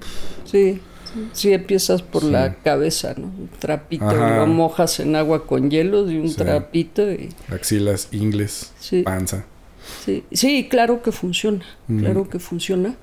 [0.45, 0.81] Sí,
[1.33, 2.31] sí empiezas por Sí.
[2.31, 3.27] la cabeza, ¿no?
[3.27, 4.39] Un trapito, Ajá.
[4.39, 9.45] lo mojas en agua con hielo y un trapito y axilas, ingles, sí, panza.
[10.05, 12.95] sí, sí, claro que funciona, claro que funciona.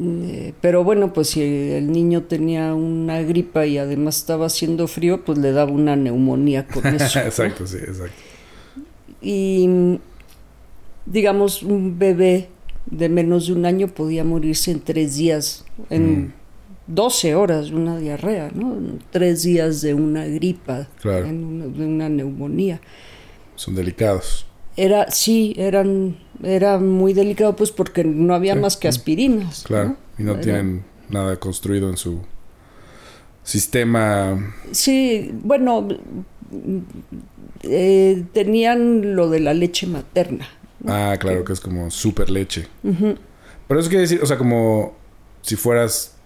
[0.00, 5.24] Eh, pero bueno, pues si el niño tenía una gripa y además estaba haciendo frío,
[5.24, 7.18] pues le daba una neumonía con eso.
[7.20, 7.24] ¿no?
[7.26, 8.12] exacto, sí, exacto.
[9.20, 9.94] Y mm,
[11.10, 12.48] digamos, un bebé
[12.86, 16.32] de menos de un año podía morirse en tres días, en Mm.
[16.86, 18.74] 12 horas de una diarrea, ¿no?
[18.76, 21.26] En tres días de una gripa, Claro.
[21.26, 22.80] en una- de una neumonía.
[23.56, 24.46] Son delicados.
[24.76, 29.64] Era, sí, eran, era muy delicado pues porque no había Sí, más que aspirinas.
[29.64, 29.96] Claro.
[30.18, 32.20] Y no Era- tienen nada construido en su
[33.42, 34.54] sistema.
[34.72, 35.88] Sí, bueno,
[37.62, 40.46] eh, tenían lo de la leche materna.
[40.86, 42.66] Ah, claro, que es como super leche.
[42.82, 44.96] Pero eso quiere decir, o sea, como
[45.42, 46.16] si fueras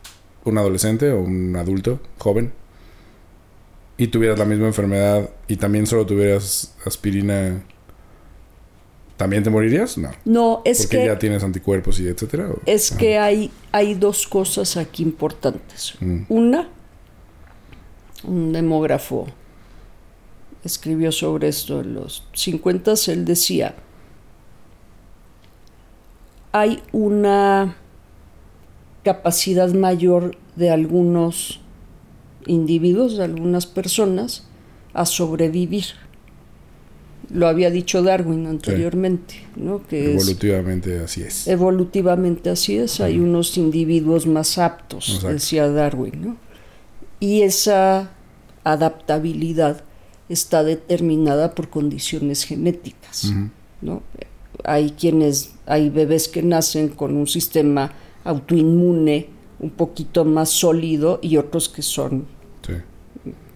[0.45, 2.53] un adolescente o un adulto joven
[3.97, 7.62] y tuvieras la misma enfermedad y también solo tuvieras aspirina,
[9.17, 9.99] ¿también te morirías?
[9.99, 10.11] No.
[10.25, 12.49] No, es Porque que ya tienes anticuerpos y etcétera.
[12.49, 12.61] ¿o?
[12.67, 15.95] Es que hay, hay dos cosas aquí importantes.
[16.01, 16.23] Mm.
[16.29, 16.69] Una,
[18.25, 19.27] un demógrafo
[20.65, 23.75] escribió sobre esto en los 50, él decía,
[26.53, 27.77] hay una
[29.05, 31.61] capacidad mayor de algunos
[32.47, 34.47] individuos, de algunas personas,
[34.95, 35.85] a sobrevivir.
[37.31, 39.87] Lo había dicho Darwin anteriormente, ¿no?
[39.87, 41.47] Que es- Evolutivamente así es.
[41.49, 45.29] Evolutivamente así es, hay unos individuos más aptos, Exacto.
[45.29, 46.37] decía Darwin, ¿no?
[47.21, 48.11] Y esa
[48.65, 49.83] adaptabilidad
[50.29, 53.33] está determinada por condiciones genéticas.
[53.81, 54.03] ¿no?
[54.65, 57.93] Hay quienes, hay bebés que nacen con un sistema
[58.25, 59.29] autoinmune
[59.61, 62.27] un poquito más sólido y otros que son
[62.67, 62.75] Sí.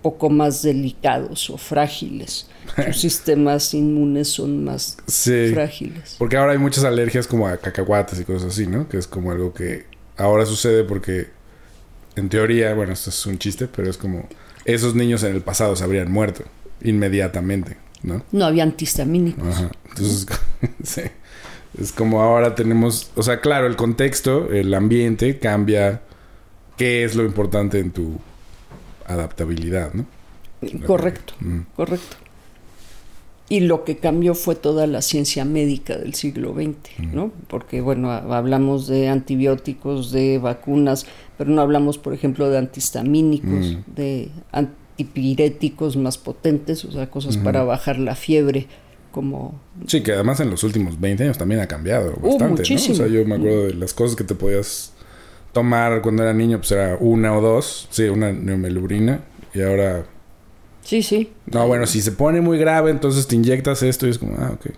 [0.03, 2.49] poco más delicados o frágiles.
[2.87, 5.51] Sus sistemas inmunes son más Sí.
[5.53, 6.17] frágiles.
[6.19, 8.89] Porque ahora hay muchas alergias como a cacahuates y cosas así, ¿no?
[8.89, 9.85] Que es como algo que
[10.17, 11.29] ahora sucede porque,
[12.17, 14.29] en teoría, bueno, esto es un chiste, pero es como
[14.65, 16.43] esos niños en el pasado se habrían muerto
[16.83, 17.77] inmediatamente.
[18.03, 18.23] ¿No?
[18.33, 19.47] No había antihistamínicos.
[19.47, 19.71] Ajá.
[19.91, 20.27] Entonces,
[20.83, 21.03] sí.
[21.81, 26.01] Es como ahora tenemos, o sea, claro, el contexto, el ambiente cambia
[26.79, 28.19] qué es lo importante en tu
[29.07, 30.07] adaptabilidad, ¿no?
[30.87, 31.61] Correcto, Mm.
[31.77, 32.17] correcto.
[33.49, 37.31] Y lo que cambió fue toda la ciencia médica del siglo XX, ¿no?
[37.47, 41.07] Porque, bueno, ha- hablamos de antibióticos, de vacunas,
[41.39, 43.95] pero no hablamos, por ejemplo, de antihistamínicos, Mm.
[43.95, 44.31] de
[44.97, 48.67] antipiréticos más potentes, o sea, cosas para bajar la fiebre,
[49.13, 52.51] como Sí, que además en los últimos 20 años también ha cambiado bastante, ¿no?
[52.51, 52.95] muchísimo.
[52.95, 54.93] O sea, yo me acuerdo de las cosas que te podías
[55.53, 59.21] tomar cuando era niño, pues era una o dos, sí, una neomelubrina,
[59.55, 60.05] y ahora,
[60.83, 61.31] Sí, sí.
[61.47, 64.53] no, bueno, si se pone muy grave, entonces te inyectas esto y es como, ah,
[64.55, 64.71] ok.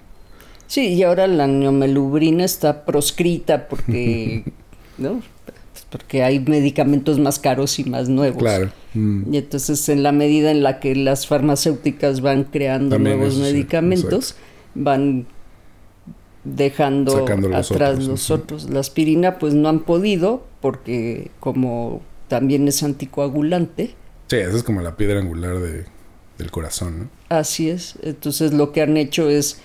[0.67, 4.45] Sí, y ahora la neomelubrina está proscrita porque,
[4.99, 5.23] ¿no?
[5.91, 8.43] Porque hay medicamentos más caros y más nuevos.
[8.43, 8.71] Claro.
[8.95, 9.33] Mm.
[9.33, 13.45] Y entonces, en la medida en la que las farmacéuticas van creando También nuevos eso
[13.45, 14.35] sí, medicamentos,
[14.75, 15.27] van
[16.45, 18.71] dejando Sacando los atrás otros, los otros.
[18.71, 23.95] La aspirina, pues no han podido, porque como también es anticoagulante,
[24.29, 25.87] Sí, esa es como la piedra angular de,
[26.37, 27.11] del corazón, ¿no?
[27.31, 27.95] Así es.
[28.03, 29.61] Entonces lo que han hecho es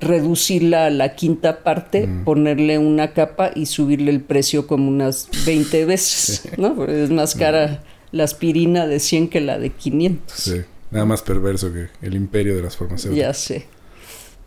[0.00, 2.24] reducirla a la quinta parte, Mm.
[2.24, 6.74] ponerle una capa y subirle el precio como unas 20 veces, ¿no?
[6.74, 10.36] Porque es más cara la aspirina de 100 que la de 500.
[10.36, 10.62] Sí.
[10.90, 13.16] Nada más perverso que el imperio de las farmacéuticas.
[13.26, 13.66] Ya sé.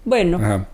[0.03, 0.67] Bueno, Ajá.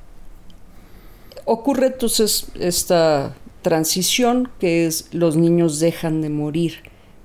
[1.46, 6.80] ocurre entonces esta transición que es los niños dejan de morir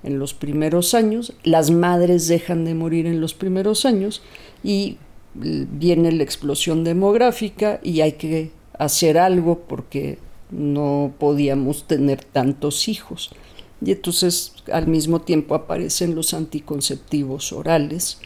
[0.05, 4.23] en los primeros años, las madres dejan de morir en los primeros años
[4.63, 4.99] y
[5.39, 10.19] viene la explosión demográfica y hay que hacer algo porque
[10.51, 13.31] no podíamos tener tantos hijos.
[13.85, 18.19] Y entonces al mismo tiempo aparecen los anticonceptivos orales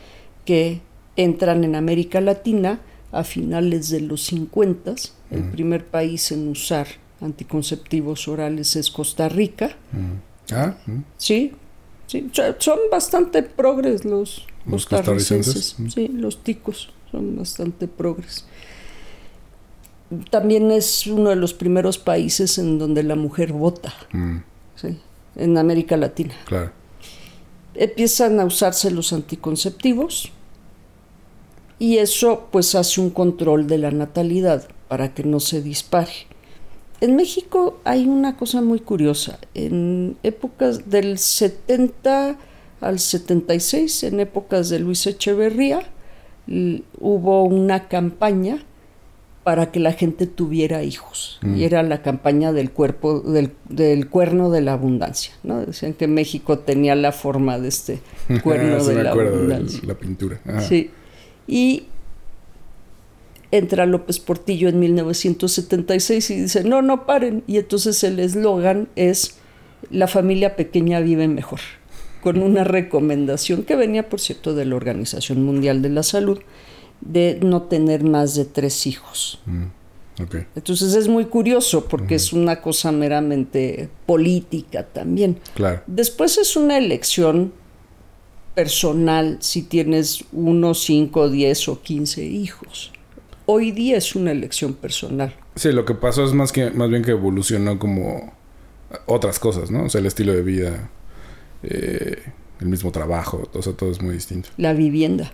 [0.44, 0.80] que
[1.16, 2.80] entran en América Latina
[3.12, 4.94] a finales de los 50.
[5.30, 6.86] El primer país en usar
[7.20, 9.76] anticonceptivos orales es Costa Rica.
[9.92, 10.52] Mm.
[10.54, 10.98] Ah, mm.
[11.16, 11.52] Sí,
[12.06, 15.54] sí, so- son bastante progres los, Los costarricenses.
[15.74, 15.94] costarricenses.
[15.94, 18.44] Sí, los ticos son bastante progres.
[20.30, 24.38] También es uno de los primeros países en donde la mujer vota, Mm,
[24.74, 24.98] sí,
[25.36, 26.34] en América Latina.
[26.46, 26.72] claro.
[27.74, 30.32] Empiezan a usarse los anticonceptivos
[31.78, 36.10] y eso pues hace un control de la natalidad para que no se dispare.
[37.00, 39.38] En México hay una cosa muy curiosa.
[39.54, 42.36] En épocas del 70
[42.80, 45.80] al 76, en épocas de Luis Echeverría,
[46.98, 48.64] hubo una campaña
[49.44, 51.38] para que la gente tuviera hijos.
[51.42, 51.56] Mm.
[51.56, 55.32] Y era la campaña del cuerpo, del, del cuerno de la abundancia.
[55.42, 55.64] ¿no?
[55.64, 58.00] Decían que México tenía la forma de este
[58.42, 59.80] cuerno de la acuerdo de abundancia.
[59.84, 60.40] la pintura.
[60.60, 60.90] Sí.
[61.46, 61.84] Y
[63.50, 67.42] entra López Portillo en 1976 y dice, no, no paren.
[67.46, 69.38] Y entonces el eslogan es,
[69.90, 71.60] la familia pequeña vive mejor,
[72.22, 76.40] con una recomendación que venía, por cierto, de la Organización Mundial de la Salud,
[77.00, 79.40] de no tener más de tres hijos.
[79.46, 79.80] Mm.
[80.54, 85.38] Entonces es muy curioso porque es una cosa meramente política también.
[85.54, 85.82] Claro.
[85.86, 87.52] Después es una elección
[88.54, 92.92] personal si tienes uno, cinco, diez o quince hijos.
[93.46, 95.34] Hoy día es una elección personal.
[95.54, 98.32] Sí, lo que pasó es más que más bien que evolucionó como
[99.06, 99.84] otras cosas, ¿no?
[99.84, 100.90] O sea, el estilo de vida,
[101.62, 102.22] eh,
[102.60, 104.48] el mismo trabajo, o sea, todo es muy distinto.
[104.56, 105.32] La vivienda.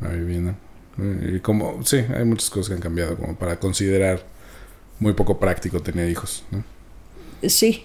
[0.00, 0.56] La vivienda.
[0.98, 4.24] Eh, Y como, sí, hay muchas cosas que han cambiado como para considerar
[4.98, 6.64] muy poco práctico tener hijos, ¿no?
[7.48, 7.84] Sí,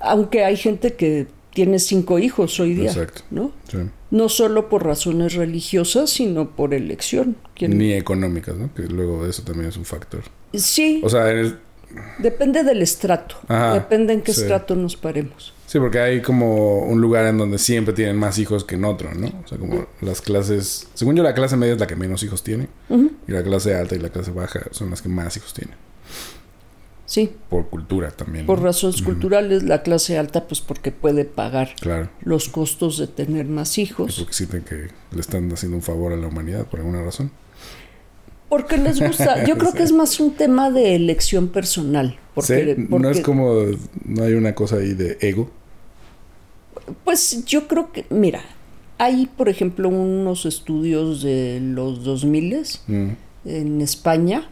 [0.00, 3.22] aunque hay gente que tiene cinco hijos hoy día, Exacto.
[3.30, 3.52] ¿no?
[3.70, 3.78] Sí.
[4.10, 7.36] No solo por razones religiosas, sino por elección.
[7.54, 8.72] ¿Quién- Ni económicas, ¿no?
[8.74, 10.22] Que luego eso también es un factor.
[10.54, 11.58] Sí, O sea, el-
[12.18, 13.36] depende del estrato.
[13.48, 14.42] Ajá, depende en qué sí.
[14.42, 15.54] estrato nos paremos.
[15.70, 19.14] Sí, porque hay como un lugar en donde siempre tienen más hijos que en otro,
[19.14, 19.28] ¿no?
[19.28, 20.88] O sea, como las clases...
[20.94, 22.66] Según yo, la clase media es la que menos hijos tiene.
[22.90, 25.76] Y la clase alta y la clase baja son las que más hijos tienen.
[27.06, 28.46] Sí, Por cultura también.
[28.46, 28.64] por ¿no?
[28.64, 32.08] razones culturales, la clase alta, pues porque puede pagar Claro.
[32.22, 34.16] los costos de tener más Y hijos.
[34.18, 37.30] porque sienten que le están haciendo un favor a la humanidad por alguna razón.
[38.48, 39.44] Porque les gusta.
[39.46, 42.18] Yo creo que es más un tema de elección personal.
[42.34, 43.54] Porque, Sí, no porque- es como...
[44.04, 45.48] No hay una cosa ahí de ego.
[47.04, 48.42] Pues yo creo que, mira,
[48.98, 53.08] hay, por ejemplo, unos estudios de los 2000 Mm,
[53.46, 54.48] en España,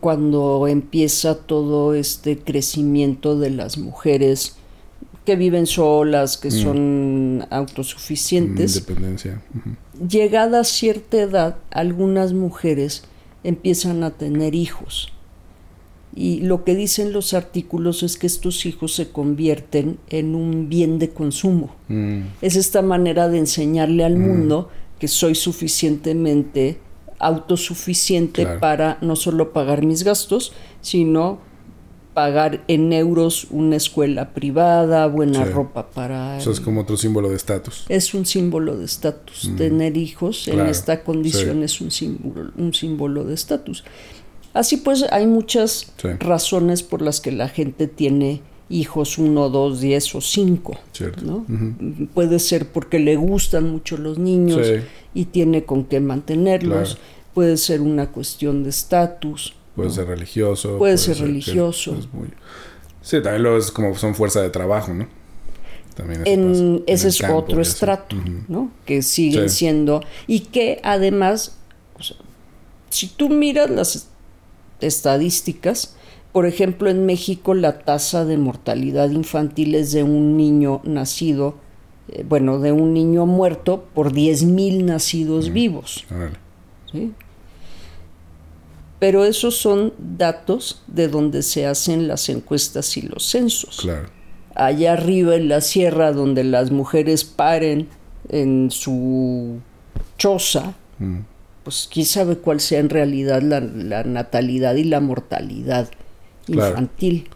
[0.00, 4.56] cuando empieza todo este crecimiento de las mujeres
[5.24, 6.50] que viven solas, que Mm.
[6.50, 8.76] son autosuficientes.
[8.76, 9.40] Independencia.
[10.08, 13.04] Llegada a cierta edad, algunas mujeres
[13.44, 15.12] empiezan a tener hijos.
[16.14, 20.98] Y lo que dicen los artículos es que estos hijos se convierten en un bien
[20.98, 21.74] de consumo.
[21.88, 24.68] Mm, Es esta manera de enseñarle al mundo
[24.98, 26.78] que soy suficientemente
[27.20, 28.60] autosuficiente Claro.
[28.60, 31.38] para no solo pagar mis gastos, sino
[32.14, 35.50] pagar en euros una escuela privada, buena Sí.
[35.52, 36.36] ropa para...
[36.38, 37.84] Eso es como otro símbolo de estatus.
[37.88, 39.50] Es un símbolo de estatus.
[39.56, 40.66] Tener hijos en Mm.
[40.66, 41.62] Esta condición sí.
[41.64, 43.84] es un símbolo, un símbolo de estatus.
[44.58, 46.08] Así pues, hay muchas Sí.
[46.18, 48.40] razones por las que la gente tiene
[48.70, 50.76] hijos, uno, dos, diez o cinco.
[50.92, 51.24] Cierto.
[51.24, 51.46] ¿no?
[52.12, 54.74] Puede ser porque le gustan mucho los niños Sí.
[55.14, 56.94] y tiene con qué mantenerlos.
[56.96, 57.08] Claro.
[57.34, 59.54] Puede ser una cuestión de estatus.
[59.76, 60.76] Puede ser religioso.
[60.76, 61.92] Puede ser religioso.
[62.12, 62.28] muy-
[63.00, 65.06] Sí, también lo es como son fuerza de trabajo, ¿no?
[65.94, 68.16] También eso En, ese es campo otro estrato.
[68.48, 68.70] ¿no?
[68.84, 69.58] Que siguen Sí.
[69.58, 70.02] siendo.
[70.26, 71.56] Y que además,
[71.98, 72.16] o sea,
[72.90, 74.08] si tú miras las
[74.80, 75.94] estadísticas,
[76.32, 81.54] por ejemplo, en México la tasa de mortalidad infantil es de un niño nacido,
[82.08, 86.04] eh, bueno, de un niño muerto por 10.000 nacidos vivos.
[88.98, 94.08] Pero esos son datos de donde se hacen las encuestas y los censos Claro.
[94.54, 97.88] allá arriba en la sierra donde las mujeres paren
[98.28, 99.58] en su
[100.16, 101.20] choza, Mm.
[101.68, 105.90] Pues quién sabe cuál sea en realidad la, la natalidad y la mortalidad
[106.46, 106.70] Claro.
[106.70, 107.28] infantil.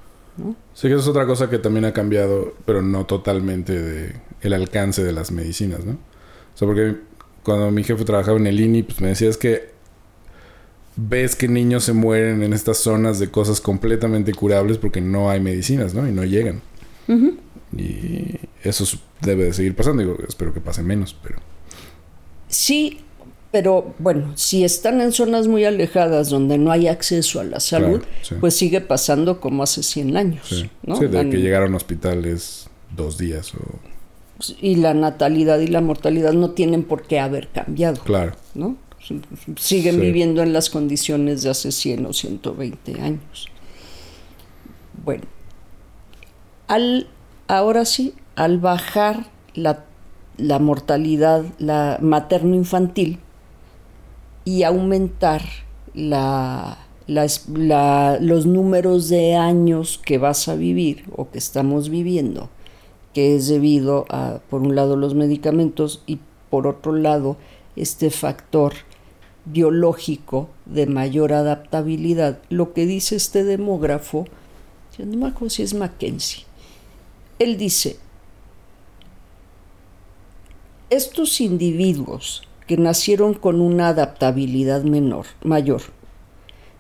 [0.72, 4.54] Sí, que eso es otra cosa que también ha cambiado, pero no totalmente de el
[4.54, 5.92] alcance de las medicinas, ¿no?
[5.92, 6.96] O sea, porque
[7.42, 9.70] cuando mi jefe trabajaba en el INI, pues me decía es que
[10.96, 15.40] ves que niños se mueren en estas zonas de cosas completamente curables porque no hay
[15.40, 16.08] medicinas, ¿no?
[16.08, 16.62] Y no llegan.
[17.76, 18.84] Y eso
[19.20, 20.02] debe de seguir pasando.
[20.02, 21.38] Digo, espero que pase menos, pero...
[22.48, 23.00] Sí,
[23.52, 28.00] pero bueno, si están en zonas muy alejadas donde no hay acceso a la salud,
[28.00, 28.34] Claro, sí.
[28.40, 30.46] pues sigue pasando como hace 100 años.
[30.48, 30.96] Sí, ¿no?
[30.96, 33.58] Sí, de que llegar a un hospital es dos días o...
[34.60, 38.02] Y la natalidad y la mortalidad no tienen por qué haber cambiado.
[38.02, 38.32] Claro.
[38.54, 38.76] ¿no?
[39.56, 40.00] Siguen Sí.
[40.00, 43.46] viviendo en las condiciones de hace 100 o 120 años.
[45.04, 45.24] Bueno,
[46.68, 47.06] al,
[47.48, 49.84] ahora sí, al bajar la,
[50.38, 53.18] la mortalidad la materno-infantil
[54.44, 55.42] y aumentar
[55.94, 57.46] los
[58.46, 62.50] números de años que vas a vivir o que estamos viviendo,
[63.12, 66.18] que es debido a, por un lado, los medicamentos y
[66.50, 67.36] por otro lado,
[67.76, 68.74] este factor
[69.44, 72.40] biológico de mayor adaptabilidad.
[72.48, 74.26] Lo que dice este demógrafo,
[74.98, 76.44] no me acuerdo si es Mackenzie,
[77.38, 77.96] él dice,
[80.90, 82.42] estos individuos
[82.72, 85.82] que nacieron con una adaptabilidad menor, mayor,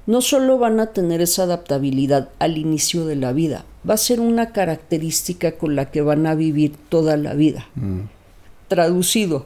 [0.06, 4.18] no solo van a tener esa adaptabilidad al inicio de la vida, va a ser
[4.18, 7.68] una característica con la que van a vivir toda la vida.
[8.68, 9.44] Traducido,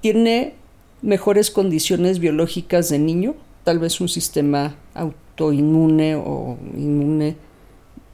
[0.00, 0.54] tiene
[1.00, 7.36] mejores condiciones biológicas de niño, tal vez un sistema autoinmune o inmune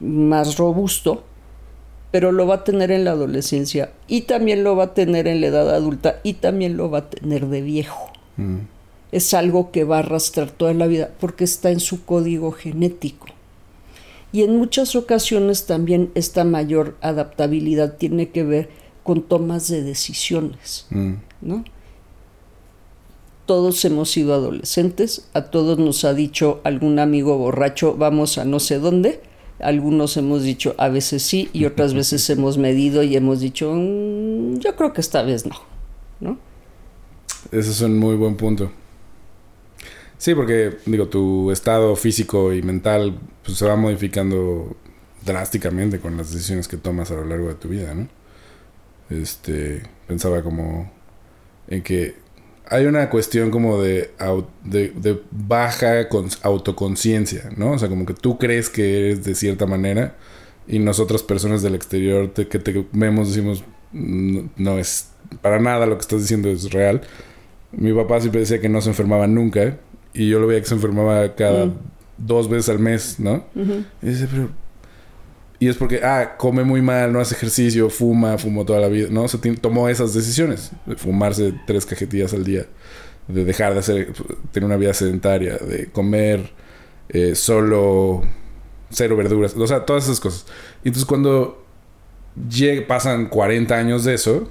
[0.01, 1.25] más robusto,
[2.11, 5.41] pero lo va a tener en la adolescencia y también lo va a tener en
[5.41, 8.13] la edad adulta y también lo va a tener de viejo.
[8.37, 8.59] Mm.
[9.13, 13.27] Es algo que va a arrastrar toda la vida porque está en su código genético.
[14.33, 18.69] Y en muchas ocasiones también esta mayor adaptabilidad tiene que ver
[19.03, 21.15] con tomas de decisiones, Mm.
[21.41, 21.65] ¿no?
[23.47, 28.61] Todos hemos sido adolescentes, a todos nos ha dicho algún amigo borracho, vamos a no
[28.61, 29.21] sé dónde,
[29.63, 34.59] algunos hemos dicho a veces sí y otras veces hemos medido y hemos dicho, "Mm,
[34.59, 35.57] yo creo que esta vez no,
[36.21, 36.39] ¿no?
[37.53, 38.71] Ese es un muy buen punto.
[40.19, 44.77] Sí, porque, digo, tu estado físico y mental pues, se va modificando
[45.25, 48.09] drásticamente con las decisiones que tomas a lo largo de tu vida, ¿no?
[49.09, 50.91] Este, pensaba como
[51.69, 52.17] en que
[52.71, 54.11] hay una cuestión como de,
[54.65, 56.07] de, de baja
[56.43, 57.73] autoconciencia, ¿no?
[57.73, 60.15] O sea, como que tú crees que eres de cierta manera
[60.69, 65.09] y nosotras personas del exterior te- que te vemos decimos, no, no es
[65.43, 67.01] para nada lo que estás diciendo es real.
[67.73, 69.77] Mi papá siempre decía que no se enfermaba nunca
[70.15, 71.75] y yo lo veía que se enfermaba cada Mm.
[72.19, 73.45] dos veces al mes, ¿no?
[74.03, 74.49] Y dice, pero...
[75.61, 79.09] Y es porque, ah, come muy mal, no hace ejercicio, fuma, fumó toda la vida,
[79.11, 79.25] ¿no?
[79.25, 79.29] O
[79.61, 80.73] tomó esas decisiones.
[80.87, 82.67] De fumarse tres cajetillas al día.
[83.29, 84.13] De dejar de hacer,
[84.53, 85.59] tener una vida sedentaria.
[85.59, 86.51] De comer
[87.11, 88.23] eh, solo
[88.89, 89.55] cero verduras.
[89.55, 90.47] O sea, todas esas cosas.
[90.83, 91.63] Y entonces cuando
[92.89, 94.49] pasan 40 años de eso,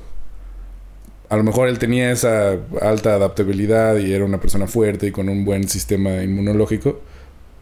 [1.29, 5.27] a lo mejor él tenía esa alta adaptabilidad y era una persona fuerte y con
[5.27, 7.01] un buen sistema inmunológico,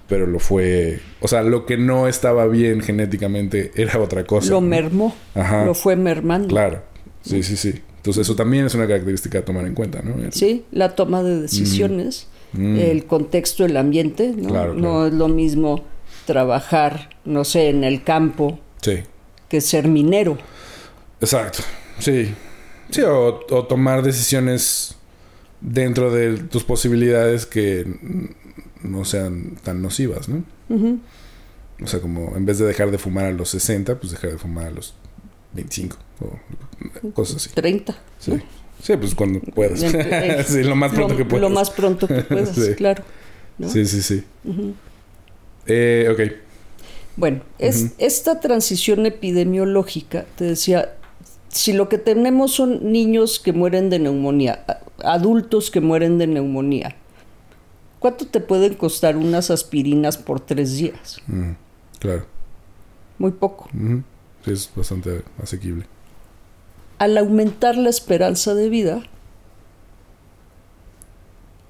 [0.08, 4.50] pero lo fue, o sea, lo que no estaba bien genéticamente era otra cosa.
[4.52, 5.66] Lo mermó, Ajá.
[5.66, 6.48] lo fue mermando.
[6.50, 6.82] Claro,
[7.22, 7.82] sí, sí, sí.
[7.98, 10.16] Entonces eso también es una característica a tomar en cuenta, ¿no?
[10.24, 12.78] El- Sí, la toma de decisiones, Mm.
[12.80, 14.48] el contexto, el ambiente, ¿no?
[14.50, 15.08] Claro, No claro.
[15.08, 15.84] es lo mismo
[16.26, 19.00] trabajar, no sé, en el campo Sí,
[19.50, 20.38] que ser minero.
[21.20, 21.60] exacto.
[22.00, 22.34] Sí.
[22.90, 24.96] Sí, o, o tomar decisiones
[25.60, 27.86] dentro de tus posibilidades que
[28.84, 30.44] no sean tan nocivas, ¿no?
[31.84, 34.38] O sea, como en vez de dejar de fumar a los 60, pues dejar de
[34.38, 34.94] fumar a los
[35.54, 37.50] 25 o cosas así.
[37.54, 37.96] 30.
[38.20, 38.34] Sí,
[38.82, 39.84] sí pues cuando puedas.
[39.84, 41.42] En- en- sí, lo más pronto lo, que puedas.
[41.42, 42.74] Lo más pronto que puedas, Sí.
[42.76, 43.04] claro.
[43.60, 43.70] ¿no?
[43.70, 44.24] Sí, sí, sí.
[45.66, 46.34] Eh, ok.
[47.16, 50.94] Bueno, es, esta transición epidemiológica, te decía,
[51.50, 54.64] si lo que tenemos son niños que mueren de neumonía,
[55.04, 56.96] adultos que mueren de neumonía,
[58.00, 61.18] ¿cuánto te pueden costar unas aspirinas por tres días?
[61.28, 61.52] Mm,
[62.00, 62.26] claro.
[63.18, 63.70] Muy poco.
[64.46, 65.86] Sí, es bastante asequible.
[67.00, 69.04] Al aumentar la esperanza de vida,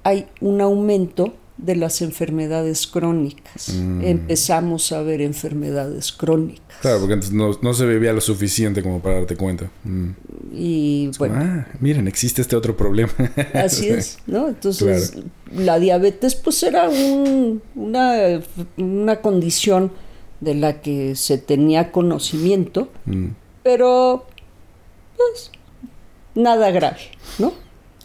[0.04, 3.70] hay un aumento de las enfermedades crónicas.
[3.74, 4.00] Mm.
[4.04, 6.62] Empezamos a ver enfermedades crónicas.
[6.80, 9.68] Claro, porque antes no, no se bebía lo suficiente como para darte cuenta.
[9.84, 10.10] Mm.
[10.52, 13.12] Y Es como, bueno, ah, miren, existe este otro problema.
[13.54, 13.88] Así Sí.
[13.90, 14.48] es, ¿no?
[14.48, 15.14] Entonces,
[15.52, 18.40] la diabetes pues era un- una,
[18.76, 19.90] una condición
[20.40, 23.26] de la que se tenía conocimiento, Mm.
[23.64, 24.26] pero
[25.16, 25.50] pues
[26.36, 27.00] nada grave,
[27.40, 27.52] ¿no?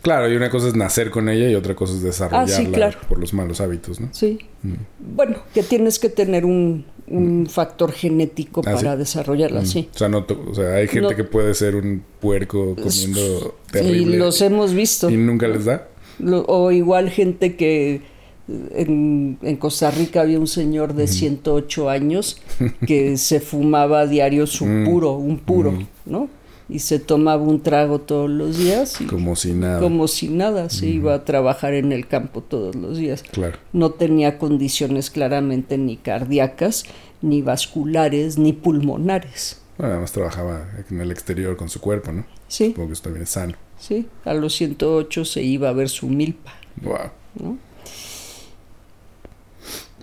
[0.04, 2.66] Claro, y una cosa es nacer con ella y otra cosa es desarrollarla Ah, sí,
[2.68, 3.00] claro.
[3.10, 4.10] por los malos hábitos, ¿no?
[4.12, 4.38] Sí.
[4.62, 4.74] Mm.
[5.16, 8.98] Bueno, que tienes que tener un, un factor genético Ah, para ¿sí?
[9.00, 9.66] desarrollarla, Mm.
[9.66, 9.90] sí.
[9.96, 11.16] O sea, no o sea, hay gente No.
[11.16, 15.10] que puede ser un puerco comiendo Y terrible los hemos visto.
[15.10, 15.88] y nunca les da.
[16.20, 18.02] Lo- o igual gente que
[18.48, 22.42] en, en Costa Rica había un señor de 108 años
[22.86, 24.84] que se fumaba a diario su Mm.
[24.86, 25.86] puro, un puro, Mm.
[26.08, 26.30] ¿no?
[26.70, 29.80] Y se tomaba un trago todos los días y Como si nada.
[29.80, 33.22] como si nada, se iba a trabajar en el campo todos los días.
[33.32, 33.58] Claro.
[33.74, 36.86] No tenía condiciones claramente ni cardíacas,
[37.22, 39.60] ni vasculares, ni pulmonares.
[39.78, 42.26] Bueno, además trabajaba en el exterior con su cuerpo, ¿no?
[42.48, 43.54] Sí, Supongo que eso también es sano.
[43.80, 46.54] sí, a los 108 se iba a ver su milpa.
[46.82, 46.98] Wow.
[47.42, 47.58] ¿no?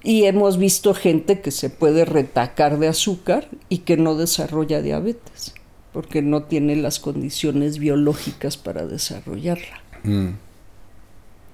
[0.02, 5.54] Y hemos visto gente que se puede retacar de azúcar y que no desarrolla diabetes,
[5.92, 9.80] porque no tiene las condiciones biológicas para desarrollarla.
[10.04, 10.28] Mm.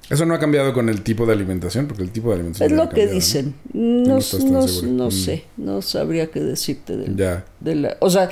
[0.08, 2.70] Eso no ha cambiado con el tipo de alimentación, porque el tipo de alimentación.
[2.70, 3.54] Es lo que dicen.
[3.72, 5.10] No Mm.
[5.10, 7.96] sé, no sabría qué decirte de, Ya, de la...
[8.00, 8.30] O sea,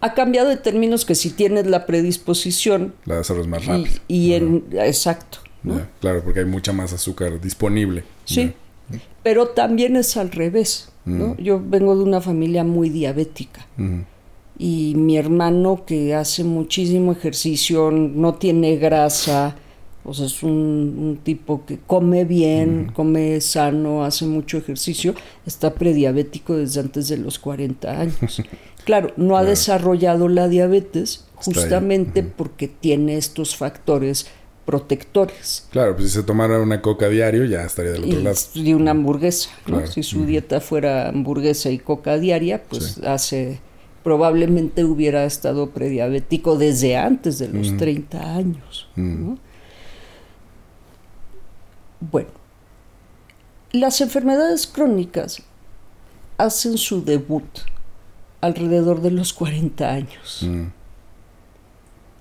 [0.00, 3.96] ha cambiado en términos que si tienes la predisposición la desarrollas más rápido.
[4.06, 4.64] y en...
[4.72, 5.38] Exacto.
[6.00, 8.04] Claro, porque hay mucha más azúcar disponible.
[8.24, 8.52] Sí,
[9.24, 10.90] pero también es al revés.
[11.04, 11.28] ¿no?
[11.30, 11.36] Mm.
[11.38, 13.66] Yo vengo de una familia muy diabética.
[13.76, 14.04] Ya.
[14.58, 19.54] Y mi hermano que hace muchísimo ejercicio, no tiene grasa,
[20.04, 20.50] o sea, es un,
[20.98, 25.14] un tipo que come bien, come sano, hace mucho ejercicio,
[25.46, 28.42] está prediabético desde antes de los 40 años.
[28.84, 29.50] Claro, no ha Claro.
[29.50, 34.26] desarrollado la diabetes justamente porque tiene estos factores
[34.64, 35.66] protectores.
[35.70, 38.36] Claro, pues si se tomara una coca diario, ya estaría del otro Y, lado.
[38.54, 39.76] y una hamburguesa, ¿no?
[39.78, 39.92] Claro.
[39.92, 43.00] Si su dieta fuera hamburguesa y coca diaria, pues Sí.
[43.04, 43.58] hace
[44.08, 47.76] probablemente hubiera estado prediabético desde antes de los Ujú.
[47.76, 48.88] 30 años.
[48.96, 49.26] Mm.
[49.26, 49.38] ¿no?
[52.10, 52.30] Bueno,
[53.72, 55.42] las enfermedades crónicas
[56.38, 57.44] hacen su debut
[58.40, 60.40] alrededor de los 40 años.
[60.48, 60.68] Mm.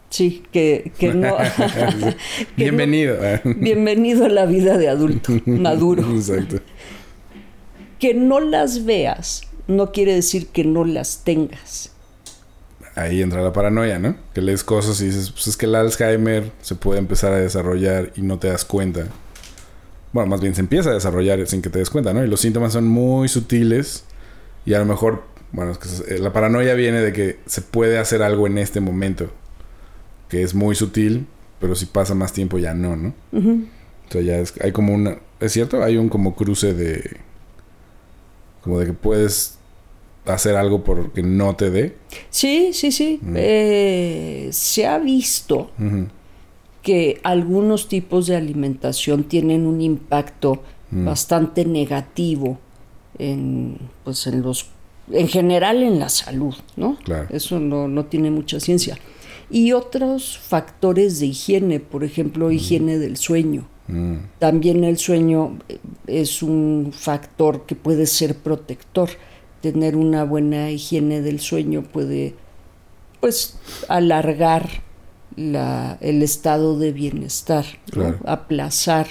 [0.09, 1.37] Sí, que, que no...
[1.77, 2.13] que no-
[2.57, 3.15] Bienvenido.
[3.45, 6.03] bienvenido a la vida de adulto, maduro.
[6.13, 6.57] Exacto.
[7.97, 11.91] Que no las veas no quiere decir que no las tengas.
[12.95, 14.15] Ahí entra la paranoia, ¿no?
[14.33, 18.11] Que lees cosas y dices, pues es que el Alzheimer se puede empezar a desarrollar
[18.15, 19.05] y no te das cuenta.
[20.13, 22.23] Bueno, más bien se empieza a desarrollar sin que te des cuenta, ¿no?
[22.23, 24.03] Y los síntomas son muy sutiles
[24.65, 27.99] y a lo mejor, bueno, es que se- la paranoia viene de que se puede
[27.99, 29.29] hacer algo en este momento,
[30.29, 31.27] que es muy sutil,
[31.59, 33.13] pero si pasa más tiempo ya no, ¿no?
[34.09, 35.83] O sea, ya es, hay como una, ¿es cierto?
[35.83, 37.17] Hay un como cruce de,
[38.63, 39.56] como de que puedes
[40.27, 41.97] hacer algo porque no te dé.
[42.29, 43.19] Sí, sí, sí.
[43.21, 43.33] Mm.
[43.37, 45.71] Eh, se ha visto
[46.81, 50.61] que algunos tipos de alimentación tienen un impacto
[50.91, 51.05] Mm.
[51.05, 52.59] bastante negativo
[53.19, 54.67] en, pues en los,
[55.11, 56.97] en general en la salud, ¿no?
[57.03, 57.27] Claro.
[57.29, 58.97] Eso no, no tiene mucha ciencia.
[59.49, 63.67] Y otros factores de higiene, por ejemplo, higiene del sueño.
[63.87, 64.15] Mm.
[64.39, 69.09] También el sueño eh, es un factor que puede ser protector.
[69.61, 72.35] Tener una buena higiene del sueño puede,
[73.19, 74.69] pues, alargar
[75.35, 77.91] la- el estado de bienestar, ¿no?
[77.93, 78.17] Claro.
[78.25, 79.07] aplazar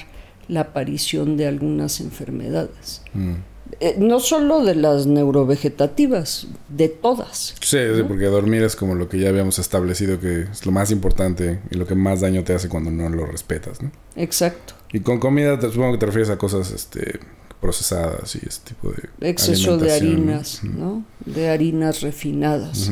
[0.49, 3.03] la aparición de algunas enfermedades.
[3.15, 3.33] Mm.
[3.81, 7.55] Eh, no solo de las neurovegetativas, de todas.
[7.61, 10.91] Sí, sí, porque dormir es como lo que ya habíamos establecido que es lo más
[10.93, 13.91] importante y lo que más daño te hace cuando no lo respetas, ¿no?
[14.15, 14.75] Exacto.
[14.93, 17.19] Y con comida te, supongo que te refieres a cosas este,
[17.61, 21.05] procesadas y ese tipo de Exceso de harinas, ¿no?
[21.25, 22.91] De harinas refinadas,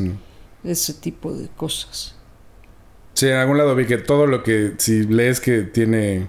[0.63, 2.15] ese tipo de cosas.
[3.13, 6.27] Sí, en algún lado vi que todo lo que, si lees que tiene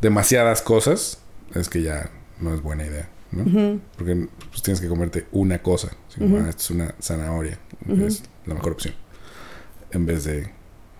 [0.00, 1.18] demasiadas cosas,
[1.54, 3.80] es que ya no es buena idea, ¿no?
[3.96, 5.90] Porque pues, tienes que comerte una cosa.
[6.18, 6.44] Como, Ujú.
[6.46, 7.58] "Ah, esto es una zanahoria.
[7.88, 8.94] Es la mejor opción.
[9.92, 10.50] En vez de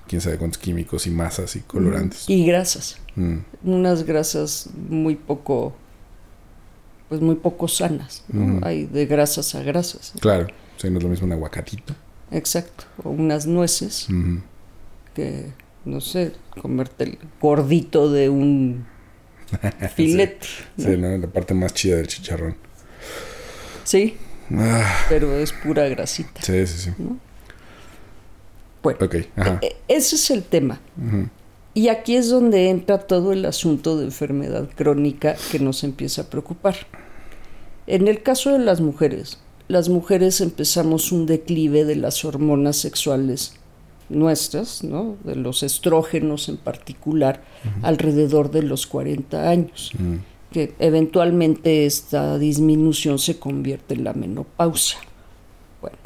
[0.07, 2.29] quién sabe cuántos químicos y masas y colorantes.
[2.29, 2.99] Y grasas.
[3.17, 3.39] Mm.
[3.65, 5.75] unas grasas muy poco
[7.11, 8.65] pues muy poco sanas ¿no?
[8.67, 10.47] Hay de grasas a grasas Claro,
[10.79, 11.95] sí, no es lo mismo un aguacatito.
[12.31, 14.07] exacto o unas nueces
[15.15, 15.47] que
[15.85, 16.33] no sé
[16.63, 18.87] comerte el gordito de un
[19.97, 20.47] filete
[20.79, 21.19] Sí, ¿no?
[21.19, 22.57] La parte más chida del chicharrón.
[23.85, 24.17] sí
[24.53, 26.91] Ah, pero es pura grasita sí, sí, sí.
[28.83, 29.59] bueno Ok, ajá.
[29.63, 30.81] e- ese es el tema
[31.73, 36.25] y aquí es donde entra todo el asunto de enfermedad crónica que nos empieza a
[36.25, 36.75] preocupar.
[37.91, 43.55] En el caso de las mujeres, las mujeres empezamos un declive de las hormonas sexuales
[44.09, 45.17] nuestras, ¿no?
[45.25, 47.43] de los estrógenos en particular,
[47.83, 50.19] alrededor de los 40 años, Mm.
[50.53, 55.01] que eventualmente esta disminución se convierte en la menopausia.
[55.81, 55.99] Bueno,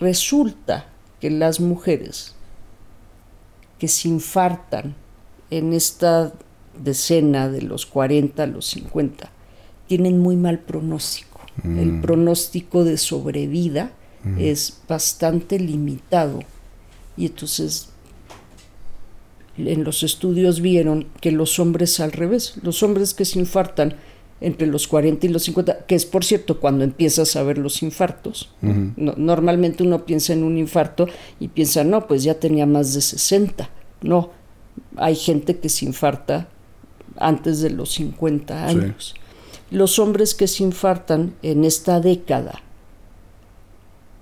[0.00, 0.84] resulta
[1.18, 2.34] que las mujeres
[3.78, 4.94] que se infartan
[5.50, 6.34] en esta
[6.78, 9.31] decena de los 40 a los 50
[9.92, 11.38] tienen muy mal pronóstico.
[11.64, 13.92] El pronóstico de sobrevida
[14.38, 16.40] es bastante limitado
[17.14, 17.90] y entonces
[19.58, 23.96] en los estudios vieron que los hombres al revés, los hombres que se infartan
[24.40, 27.82] entre los 40 y los 50, que es por cierto cuando empiezas a ver los
[27.82, 28.50] infartos.
[28.96, 31.06] No- normalmente uno piensa en un infarto
[31.38, 33.68] y piensa, no, pues ya tenía más de 60.
[34.00, 34.30] No,
[34.96, 36.48] hay gente que se infarta
[37.18, 38.74] antes de los 50 Sí.
[39.72, 42.62] Los hombres que se infartan en esta década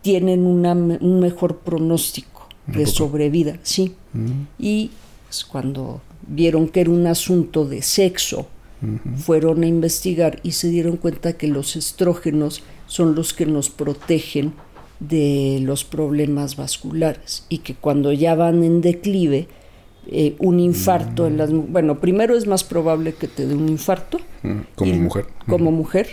[0.02, 3.94] tienen una un mejor pronóstico ¿A de sobrevida, sí.
[4.12, 4.46] Mm.
[4.58, 4.90] Y
[5.26, 8.46] pues, cuando vieron que era un asunto de sexo,
[9.18, 14.54] fueron a investigar y se dieron cuenta que los estrógenos son los que nos protegen
[15.00, 19.48] de los problemas vasculares y que cuando ya van en declive,
[20.12, 21.50] eh, un infarto en las...
[21.52, 24.18] Bueno, primero es más probable que te dé un infarto.
[24.42, 24.58] Mm.
[24.74, 25.26] Como y- mujer.
[25.48, 26.08] Como mujer.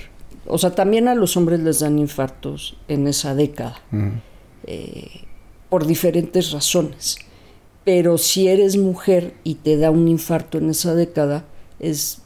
[0.45, 4.11] O sea, también a los hombres les dan infartos en esa década Ujú.
[5.69, 7.17] por diferentes razones.
[7.83, 11.45] Pero si eres mujer y te da un infarto en esa década,
[11.79, 12.21] es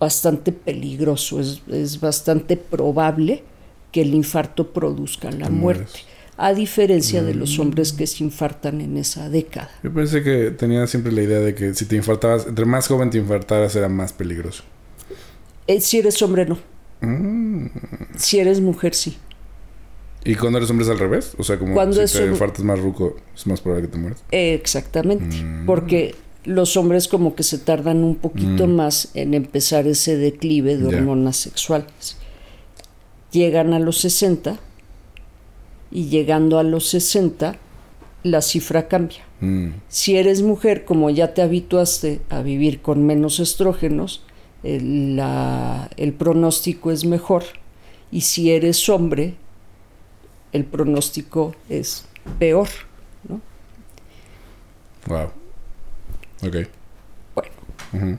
[0.00, 3.42] bastante peligroso, es, es bastante probable
[3.92, 6.00] que el infarto produzca la Te muerte.
[6.36, 9.70] A diferencia de los hombres que se infartan en esa década.
[9.82, 13.10] Yo pensé que tenía siempre la idea de que si te infartabas, entre más joven
[13.10, 14.64] te infartaras era más peligroso.
[15.66, 16.58] Eh, si eres hombre, no.
[17.00, 17.66] Mm.
[18.16, 19.16] Si eres mujer, sí.
[20.24, 21.32] ¿Y cuando eres hombre es al revés?
[21.38, 23.92] O sea, como Cuando si es te un- infartas más ruco, es más probable que
[23.92, 24.22] te mueras.
[24.30, 25.66] Eh, exactamente, Mm.
[25.66, 26.14] porque
[26.44, 31.36] los hombres como que se tardan un poquito más en empezar ese declive de hormonas
[31.36, 32.16] sexuales.
[33.32, 34.58] Llegan a los 60
[35.90, 37.56] y llegando a los 60
[38.22, 39.22] la cifra cambia.
[39.40, 39.68] Mm.
[39.88, 44.22] Si eres mujer, como ya te habituaste a vivir con menos estrógenos,
[44.62, 47.44] el, la- el pronóstico es mejor.
[48.10, 49.34] Y si eres hombre,
[50.52, 52.06] el pronóstico es
[52.38, 52.68] peor.
[53.28, 53.40] ¿no?
[55.06, 55.28] Wow.
[56.46, 56.56] Ok.
[57.34, 58.18] Bueno.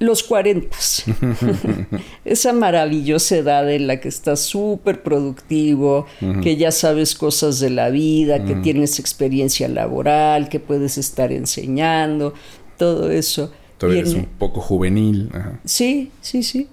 [0.00, 0.76] Los 40.
[2.24, 6.06] Esa maravillosa edad en la que estás súper productivo,
[6.42, 12.34] que ya sabes cosas de la vida, que tienes experiencia laboral, que puedes estar enseñando,
[12.76, 13.52] todo eso.
[13.78, 15.30] Todavía eres en- un poco juvenil.
[15.32, 15.60] Ajá.
[15.64, 16.66] Sí, sí, sí.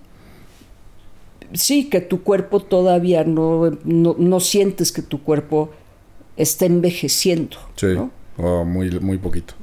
[1.53, 5.71] Sí, que tu cuerpo todavía no, no, no sientes que tu cuerpo
[6.35, 7.57] está envejeciendo.
[7.75, 7.87] Sí.
[7.87, 8.11] ¿no?
[8.37, 9.53] O muy, muy poquito.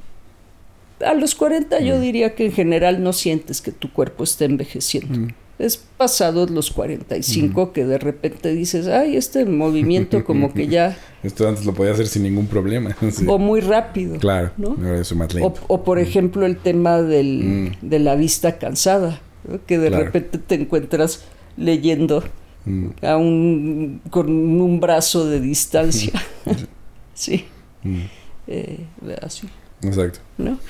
[1.05, 5.33] A los 40 yo diría que en general no sientes que tu cuerpo está envejeciendo.
[5.57, 10.97] Es pasados los 45 que de repente dices, ay, este movimiento como que ya...
[11.23, 12.95] Esto antes lo podía hacer sin ningún problema.
[13.27, 14.19] O muy rápido.
[14.19, 14.71] Claro, ¿no?
[14.71, 15.61] ahora eso más lento.
[15.67, 19.59] O, o, por ejemplo el tema del, de la vista cansada, ¿no?
[19.65, 19.93] que de Mm.
[19.93, 20.05] Claro.
[20.05, 21.23] repente te encuentras
[21.55, 22.21] leyendo
[22.65, 26.11] Mm, a un, con un brazo de distancia.
[27.13, 27.45] sí,
[27.83, 28.01] mm,
[28.47, 28.79] eh,
[29.21, 29.47] así,
[29.83, 30.19] Exacto.
[30.37, 30.57] ¿no?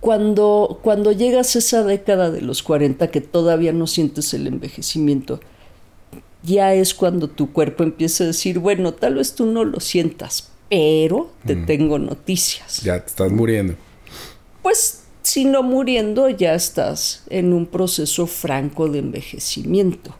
[0.00, 5.40] Cuando, cuando llegas a esa década de los 40 que todavía no sientes el envejecimiento,
[6.44, 10.50] ya es cuando tu cuerpo empieza a decir, bueno, tal vez tú no lo sientas,
[10.68, 11.66] pero te Mm.
[11.66, 12.80] tengo noticias.
[12.82, 13.74] Ya te estás muriendo.
[14.62, 20.14] Pues si no muriendo, ya estás en un proceso franco de envejecimiento.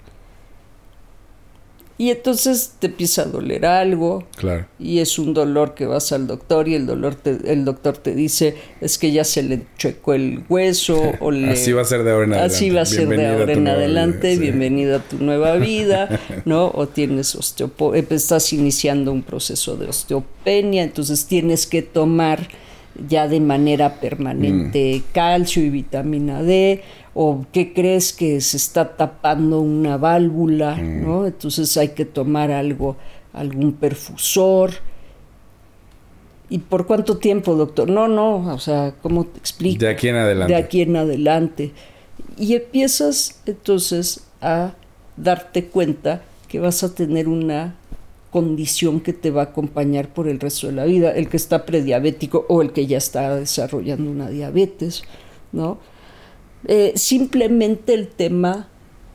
[2.00, 4.66] Y entonces te empieza a doler algo, Claro.
[4.78, 8.14] y es un dolor que vas al doctor y el, dolor te- el doctor te
[8.14, 11.50] dice es que ya se le chuecó el hueso o le...
[11.50, 12.54] Así va a ser de ahora en adelante.
[12.54, 14.40] Así va a ser de ahora tu en nueva adelante, vida, sí.
[14.40, 16.70] bienvenida a tu nueva vida, ¿no?
[16.72, 22.46] O tienes osteopo estás iniciando un proceso de osteopenia, entonces tienes que tomar
[23.08, 25.12] ya de manera permanente Mm.
[25.12, 26.82] calcio y vitamina D,
[27.20, 31.02] o qué crees que se está tapando una válvula, Mm.
[31.04, 31.26] ¿no?
[31.26, 32.96] Entonces hay que tomar algo,
[33.32, 34.70] algún perfusor.
[36.48, 37.90] ¿Y por cuánto tiempo, doctor?
[37.90, 39.80] No, no, o sea, ¿cómo te explico?
[39.80, 40.52] De aquí en adelante.
[40.52, 41.72] de aquí en adelante.
[42.38, 44.74] Y empiezas entonces a
[45.16, 47.74] darte cuenta que vas a tener una
[48.30, 51.66] condición que te va a acompañar por el resto de la vida, el que está
[51.66, 55.02] prediabético o el que ya está desarrollando una diabetes,
[55.50, 55.78] ¿no?
[56.66, 58.68] Eh, simplemente el tema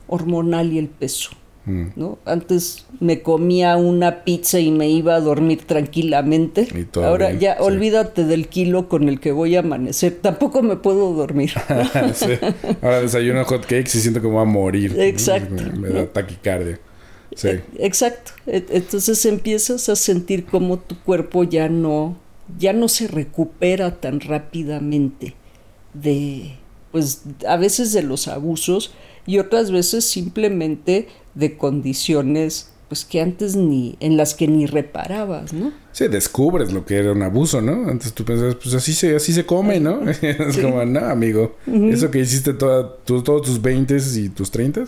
[0.08, 1.30] hormonal y el peso.
[1.66, 1.84] Mm.
[1.96, 2.18] ¿no?
[2.26, 6.68] Antes me comía una pizza y me iba a dormir tranquilamente.
[6.96, 7.62] Ahora bien, ya sí.
[7.62, 10.18] olvídate del kilo con el que voy a amanecer.
[10.20, 11.52] Tampoco me puedo dormir.
[12.14, 12.32] Sí.
[12.82, 14.94] Ahora desayuno hot cakes y siento que voy a morir.
[14.94, 15.02] ¿no?
[15.02, 15.62] Exacto.
[15.78, 16.78] Me da taquicardia.
[17.34, 17.48] Sí.
[17.48, 18.32] E- Exacto.
[18.46, 22.16] E- Entonces empiezas a sentir como tu cuerpo ya no,
[22.58, 25.34] ya no se recupera tan rápidamente
[25.94, 26.56] de,
[26.94, 28.92] pues, a veces de los abusos
[29.26, 35.52] y otras veces simplemente de condiciones, pues, que antes ni, en las que ni reparabas,
[35.52, 35.72] ¿no?
[35.90, 37.90] Sí, descubres lo que era un abuso, ¿no?
[37.90, 40.08] Antes tú pensabas, pues así se, así se come, ¿no?
[40.22, 41.56] es como, no, amigo.
[41.66, 44.84] Eso que hiciste toda, tu- todos tus 20 y tus 30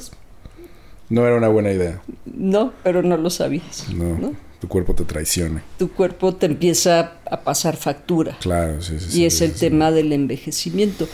[1.09, 2.01] no era una buena idea.
[2.25, 3.87] No, pero no lo sabías.
[3.93, 4.33] No, ¿no?
[4.61, 5.61] tu cuerpo te traiciona.
[5.77, 8.39] Tu cuerpo te empieza a pasar factura.
[8.41, 9.11] Claro, sí, sí.
[9.11, 9.59] sí, y es sí, el sí.
[9.59, 11.09] tema del envejecimiento.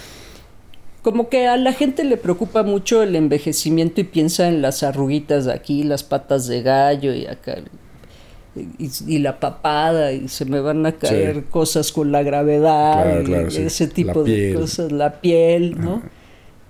[1.03, 5.47] Como que a la gente le preocupa mucho el envejecimiento y piensa en las arruguitas
[5.47, 7.57] de aquí, las patas de gallo y acá
[8.55, 11.43] y, y la papada y se me van a caer Sí.
[11.51, 13.63] cosas con la gravedad Claro, y claro, sí.
[13.63, 16.03] ese tipo de cosas, la piel, ¿no?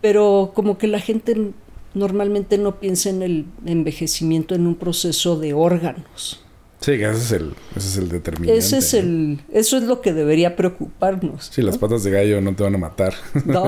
[0.00, 1.50] Pero como que la gente
[1.94, 6.41] normalmente no piensa en el envejecimiento en un proceso de órganos.
[6.82, 8.58] Sí, ese es el, ese es el determinante.
[8.58, 11.50] Ese es el, eso es lo que debería preocuparnos.
[11.52, 13.14] Sí, las patas de gallo no te van a matar.
[13.46, 13.64] ¿no?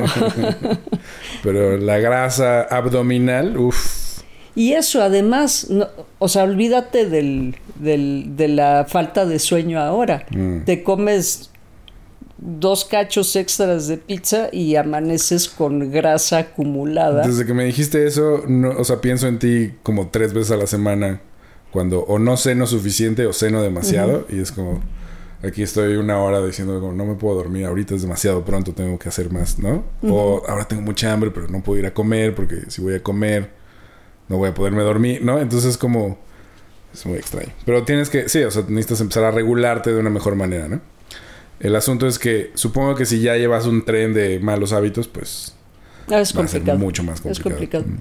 [1.43, 4.23] Pero la grasa abdominal, uff.
[4.57, 5.89] Y eso además, no-
[6.19, 10.27] o sea, olvídate del, del- de la falta de sueño ahora.
[10.31, 10.61] Mm.
[10.65, 11.51] Te comes
[12.39, 17.27] dos cachos extras de pizza y amaneces con grasa acumulada.
[17.27, 20.57] Desde que me dijiste eso, no, o sea, pienso en ti como tres veces a
[20.57, 21.21] la semana
[21.75, 24.81] cuando o no ceno suficiente o ceno demasiado y es como
[25.43, 28.97] aquí estoy una hora diciendo como no me puedo dormir ahorita es demasiado pronto tengo
[28.99, 32.33] que hacer más no o ahora tengo mucha hambre pero no puedo ir a comer
[32.35, 33.51] porque si voy a comer
[34.29, 36.16] no voy a poderme dormir no entonces como
[36.95, 40.11] es muy extraño pero tienes que sí o sea necesitas empezar a regularte de una
[40.11, 40.81] mejor manera no
[41.59, 45.55] el asunto es que supongo que si ya llevas un tren de malos hábitos pues
[46.09, 46.79] Ah, es va a ser complicado.
[46.79, 47.85] mucho más Es complicado.
[47.85, 47.85] complicado.
[47.87, 47.99] Mm.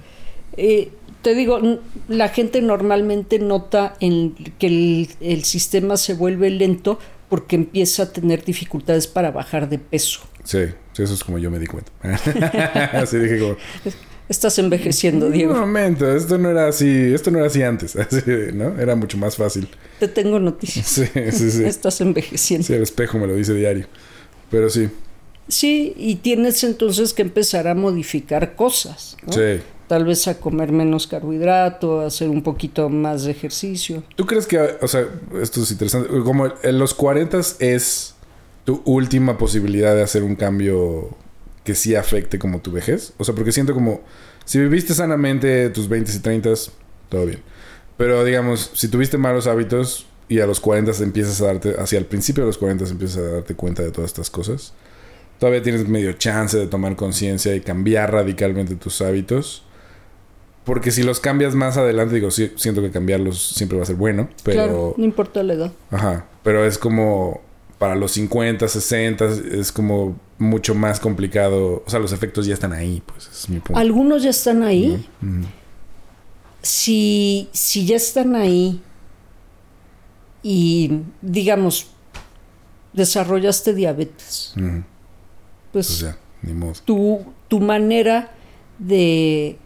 [0.58, 0.92] Eh,
[1.24, 1.58] te digo,
[2.06, 8.12] la gente normalmente nota en que el, el sistema se vuelve lento porque empieza a
[8.12, 10.20] tener dificultades para bajar de peso.
[10.44, 11.90] Sí, sí, eso es como yo me di cuenta.
[12.92, 13.56] así dije como,
[14.28, 15.54] Estás envejeciendo, Diego.
[15.54, 18.22] un momento, esto no era así, esto no era así antes, así,
[18.54, 18.78] ¿no?
[18.78, 19.66] Era mucho más fácil.
[19.98, 20.86] Te tengo noticias.
[20.86, 21.64] Sí, sí, sí.
[21.64, 22.66] Estás envejeciendo.
[22.66, 23.86] Sí, el espejo me lo dice diario.
[24.50, 24.88] Pero sí,
[25.48, 29.16] Sí, y tienes entonces que empezar a modificar cosas.
[29.26, 29.32] ¿no?
[29.32, 29.60] sí.
[29.94, 34.02] Tal vez a comer menos carbohidrato, hacer un poquito más de ejercicio.
[34.16, 35.06] ¿Tú crees que, o sea,
[35.40, 38.16] esto es interesante, como en los 40 es
[38.64, 41.10] tu última posibilidad de hacer un cambio
[41.62, 43.12] que sí afecte como tu vejez?
[43.18, 44.00] O sea, porque siento como,
[44.44, 46.54] si viviste sanamente tus 20 y 30,
[47.08, 47.38] todo bien.
[47.96, 52.06] Pero digamos, si tuviste malos hábitos y a los 40 empiezas a darte, hacia el
[52.06, 54.72] principio de los 40 empiezas a darte cuenta de todas estas cosas,
[55.38, 59.63] todavía tienes medio chance de tomar conciencia y cambiar radicalmente tus hábitos.
[60.64, 63.96] Porque si los cambias más adelante, digo, sí, siento que cambiarlos siempre va a ser
[63.96, 64.54] bueno, pero...
[64.64, 65.72] Claro, no importa la edad.
[65.90, 67.42] Ajá, pero es como
[67.78, 71.82] para los 50, 60, es como mucho más complicado.
[71.86, 73.78] O sea, los efectos ya están ahí, pues es mi punto.
[73.78, 75.06] Algunos ya están ahí.
[76.62, 78.80] Si, si ya están ahí
[80.42, 81.88] y, digamos,
[82.94, 84.82] desarrollaste diabetes, pues,
[85.72, 86.72] Pues ya, ni modo.
[86.84, 88.32] tu, tu manera
[88.78, 89.58] de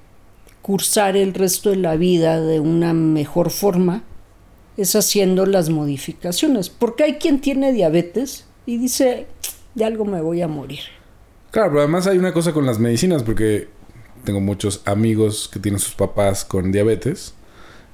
[0.69, 4.03] cursar el resto de la vida de una mejor forma
[4.77, 6.69] es haciendo las modificaciones.
[6.69, 9.27] Porque hay quien tiene diabetes y dice,
[9.75, 10.81] de algo me voy a morir.
[11.53, 13.69] Claro, pero además hay una cosa con las medicinas, porque
[14.25, 17.33] tengo muchos amigos que tienen sus papás con diabetes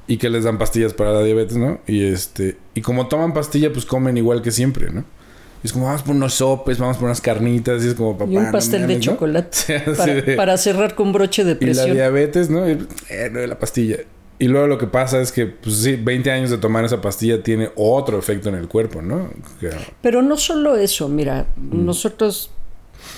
[0.09, 1.79] y que les dan pastillas para la diabetes, ¿no?
[1.87, 5.05] Y este, y como toman pastilla, pues comen igual que siempre, ¿no?
[5.65, 8.31] Y es como, vamos por unos sopes, vamos por unas carnitas, y es como, papá.
[8.31, 11.59] y un no pastel de chocolate para, de- para cerrar con broche de Y la
[11.59, 11.93] presión.
[11.95, 12.69] diabetes, ¿no?
[12.69, 12.73] Y,
[13.11, 13.97] eh, no, la pastilla.
[14.39, 17.43] Y luego lo que pasa es que, pues sí, 20 años de tomar esa pastilla
[17.43, 19.31] tiene otro efecto en el cuerpo, ¿no?
[19.59, 19.71] Que-
[20.03, 21.85] Pero no solo eso, mira, Mm.
[21.87, 22.51] nosotros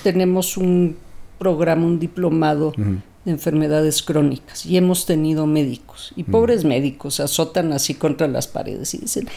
[0.03, 0.95] tenemos un
[1.39, 2.71] programa, un diplomado
[3.25, 6.19] de enfermedades crónicas y hemos tenido médicos Mm.
[6.19, 9.27] y pobres médicos azotan así contra las paredes y dicen,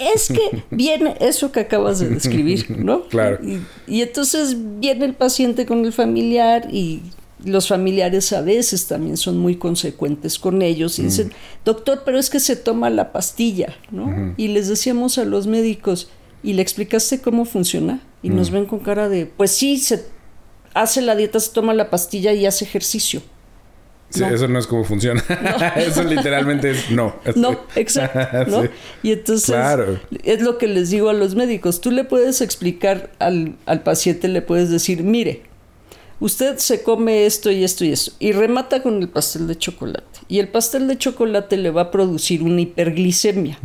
[0.00, 3.04] es que viene eso que acabas de describir, ¿no?
[3.08, 3.38] Claro.
[3.44, 7.02] Y, y entonces viene el paciente con el familiar y
[7.44, 11.32] los familiares a veces también son muy consecuentes con ellos y dicen,
[11.64, 14.34] doctor, pero es que se toma la pastilla, ¿no?
[14.36, 16.10] Y les decíamos a los médicos,
[16.42, 18.02] ¿y le explicaste cómo funciona?
[18.22, 20.04] Y nos ven con cara de, pues sí, se
[20.74, 23.22] hace la dieta, se toma la pastilla y hace ejercicio.
[24.10, 24.28] Sí, No.
[24.28, 25.22] eso no es como funciona.
[25.76, 27.16] eso literalmente es no.
[27.36, 28.18] No, exacto,
[28.50, 28.62] ¿no?
[28.64, 28.68] Sí.
[29.02, 29.98] Y entonces Claro.
[30.22, 31.80] es lo que les digo a los médicos.
[31.80, 35.42] Tú le puedes explicar al, al paciente, le puedes decir, mire,
[36.20, 40.04] usted se come esto y esto y esto, y remata con el pastel de chocolate.
[40.28, 43.58] Y el pastel de chocolate le va a producir una hiperglicemia.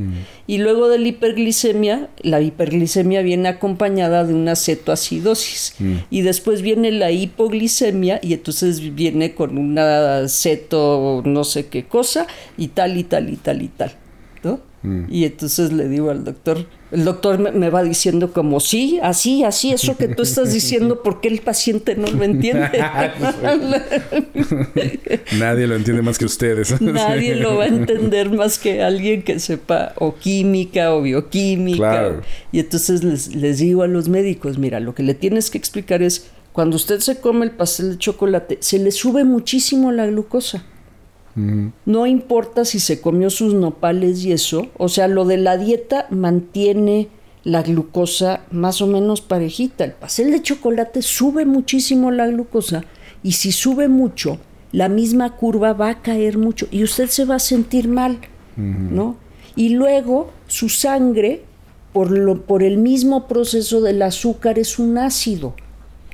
[0.48, 5.76] Y luego de la hiperglicemia, la hiperglicemia viene acompañada de una cetoacidosis.
[6.10, 12.26] Y después viene la hipoglicemia y entonces viene con una ceto no sé qué cosa
[12.58, 13.96] y tal y tal y tal y tal.
[14.86, 15.08] ¿No?
[15.10, 19.44] Y entonces le digo al doctor, el doctor me, me va diciendo como, sí, así,
[19.44, 22.70] así, eso que tú estás diciendo, ¿por qué el paciente no lo entiende?
[25.38, 26.80] Nadie lo entiende más que ustedes.
[26.82, 31.78] Nadie lo va a entender más que alguien que sepa o química o bioquímica.
[31.78, 32.22] Claro.
[32.52, 36.02] Y entonces les, les digo a los médicos, mira, lo que le tienes que explicar
[36.02, 40.64] es, cuando usted se come el pastel de chocolate, se le sube muchísimo la glucosa.
[41.36, 46.08] No importa si se comió sus nopales y eso, o sea, lo de la dieta
[46.10, 47.10] mantiene
[47.44, 49.84] la glucosa más o menos parejita.
[49.84, 52.86] El pastel de chocolate sube muchísimo la glucosa
[53.22, 54.38] y si sube mucho,
[54.72, 58.20] la misma curva va a caer mucho y usted se va a sentir mal,
[58.56, 59.18] ¿no?
[59.56, 61.44] Y luego su sangre,
[61.94, 65.56] por, lo, por el mismo proceso del azúcar, es un ácido.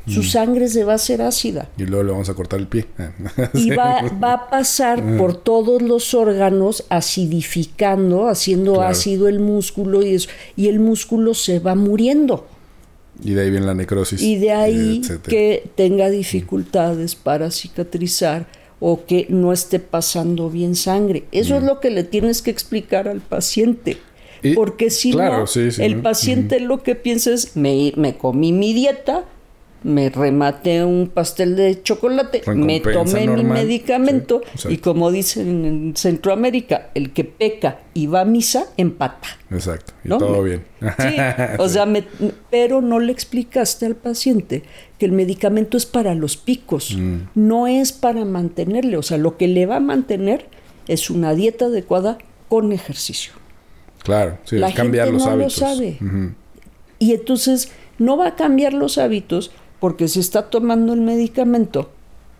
[0.07, 2.85] Su sangre se va a hacer ácida Y luego le vamos a cortar el pie.
[3.53, 8.89] y va, va a pasar por todos los órganos acidificando, haciendo Claro.
[8.89, 12.47] ácido el músculo y, eso, y el músculo se va muriendo.
[13.23, 14.21] Y de ahí viene la necrosis.
[14.21, 15.29] Y de ahí etcétera.
[15.29, 18.47] que tenga dificultades para cicatrizar
[18.79, 21.25] o que no esté pasando bien sangre.
[21.31, 23.97] Eso es lo que le tienes que explicar al paciente.
[24.41, 26.01] Y- Porque si claro, no, sí, sí, el ¿no?
[26.03, 29.25] paciente lo que piensa es, me, me comí mi dieta,
[29.83, 35.95] me rematé un pastel de chocolate, me tomé mi medicamento Sí, y como dicen en
[35.95, 39.27] Centroamérica, el que peca y va a misa, empata.
[39.49, 39.93] Exacto.
[40.03, 40.17] Y ¿no?
[40.19, 40.65] todo Me- bien.
[40.99, 41.15] Sí,
[41.59, 42.03] o sea, me-
[42.51, 44.63] pero no le explicaste al paciente
[44.99, 47.15] que el medicamento es para los picos, Mm.
[47.33, 48.97] no es para mantenerle.
[48.97, 50.45] O sea, lo que le va a mantener
[50.87, 52.19] es una dieta adecuada
[52.49, 53.33] con ejercicio.
[54.03, 55.53] Claro, sí, La es cambiar gente los no lo hábitos.
[55.59, 55.97] sabe.
[56.01, 56.33] Ujú.
[56.99, 59.51] Y entonces no va a cambiar los hábitos
[59.81, 61.89] porque si está tomando el medicamento,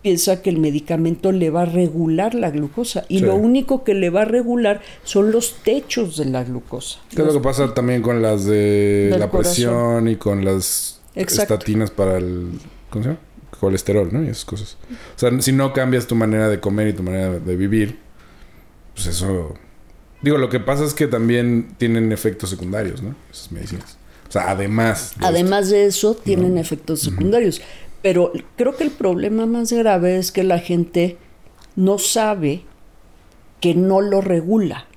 [0.02, 3.04] piensa que el medicamento le va a regular la glucosa.
[3.10, 3.26] Y Sí.
[3.26, 7.00] lo único que le va a regular son los techos de la glucosa.
[7.10, 11.56] ¿Qué es lo que pasa también con las de la presión y con las Exacto.
[11.56, 12.52] estatinas para el
[12.90, 13.22] ¿cómo se llama?
[13.60, 14.24] colesterol, ¿no?
[14.24, 14.78] Y esas cosas.
[15.16, 18.00] O sea, si no cambias tu manera de comer y tu manera de vivir,
[18.96, 19.54] pues eso
[20.24, 23.16] digo, lo que pasa es que también tienen efectos secundarios, ¿no?
[23.32, 23.98] Esas medicinas.
[24.32, 27.62] O sea, además de Además de eso, tienen efectos secundarios.
[28.02, 31.18] Pero creo que el problema más grave es que la gente
[31.76, 32.64] no sabe
[33.60, 34.88] que no lo regula.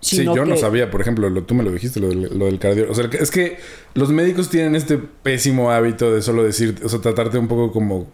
[0.00, 2.46] Sí, yo no que- sabía, por ejemplo, lo, tú me lo dijiste, lo del, lo
[2.46, 2.86] del cardio.
[2.88, 3.58] O sea, es que
[3.94, 8.06] los médicos tienen este pésimo hábito de solo decir, o sea, tratarte un poco como,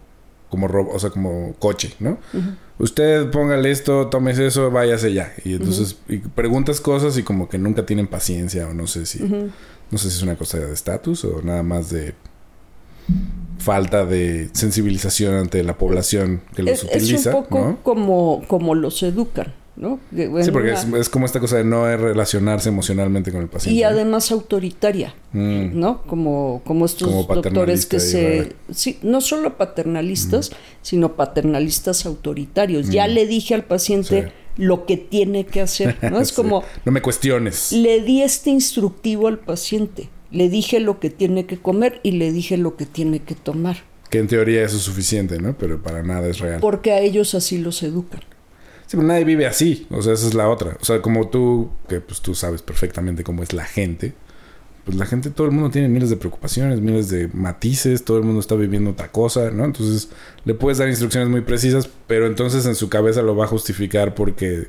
[0.48, 2.18] como robo, o sea, como coche, ¿no?
[2.78, 5.34] Usted póngale esto, tómese eso, váyase ya.
[5.44, 9.20] Y entonces y preguntas cosas y como que nunca tienen paciencia o no sé si,
[9.90, 12.14] no sé si es una cosa de estatus o nada más de
[13.58, 17.82] falta de sensibilización ante la población que los es, es utiliza, un poco ¿no?
[17.82, 22.68] como, como los educan, Sí, porque una- es, es como esta cosa de no relacionarse
[22.68, 23.78] emocionalmente con el paciente.
[23.78, 25.78] y además autoritaria, Mm.
[25.78, 26.02] ¿no?
[26.02, 28.54] Como, como estos Como doctores que se...
[28.72, 30.50] Sí, no solo paternalistas,
[30.82, 32.88] sino paternalistas autoritarios.
[32.90, 34.22] Ya le dije al paciente
[34.56, 34.62] Sí.
[34.62, 36.20] lo que tiene que hacer, ¿no?
[36.20, 36.34] Es Sí.
[36.34, 37.72] como, No me cuestiones.
[37.72, 42.32] le di este instructivo al paciente, le dije lo que tiene que comer y le
[42.32, 43.76] dije lo que tiene que tomar,
[44.10, 45.56] Que en teoría eso es suficiente, ¿no?
[45.58, 46.60] Pero para nada es real.
[46.60, 48.20] porque a ellos así los educan.
[48.88, 49.86] Sí, pero nadie vive así.
[49.90, 50.76] O sea, esa es la otra.
[50.80, 54.14] O sea, como tú, que pues tú sabes perfectamente cómo es la gente.
[54.84, 58.24] Pues la gente, todo el mundo tiene miles de preocupaciones, miles de matices, todo el
[58.24, 59.66] mundo está viviendo otra cosa, ¿no?
[59.66, 60.08] Entonces
[60.46, 64.14] le puedes dar instrucciones muy precisas, pero entonces en su cabeza lo va a justificar
[64.14, 64.68] porque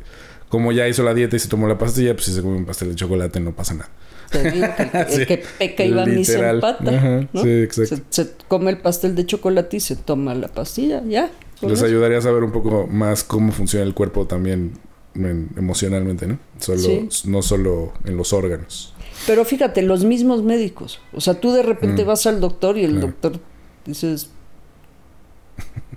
[0.49, 2.65] como ya hizo la dieta y se tomó la pastilla, pues si se come un
[2.65, 3.89] pastel de chocolate no pasa nada.
[4.29, 6.91] Te digo que el, que- el Sí, que peca y va empata.
[6.97, 7.41] Ajá, ¿no?
[7.41, 7.95] sí, exacto.
[8.09, 11.31] Se, se come el pastel de chocolate y se toma la pastilla, ya.
[11.61, 14.73] Les ayudaría a saber un poco más cómo funciona el cuerpo también
[15.15, 16.39] en- emocionalmente, ¿no?
[16.59, 17.09] Solo, Sí.
[17.25, 18.93] No solo en los órganos.
[19.27, 21.01] Pero fíjate, los mismos médicos.
[21.13, 22.07] O sea, tú de repente Mm.
[22.07, 23.07] vas al doctor y el Claro.
[23.07, 23.39] doctor
[23.85, 24.29] dices,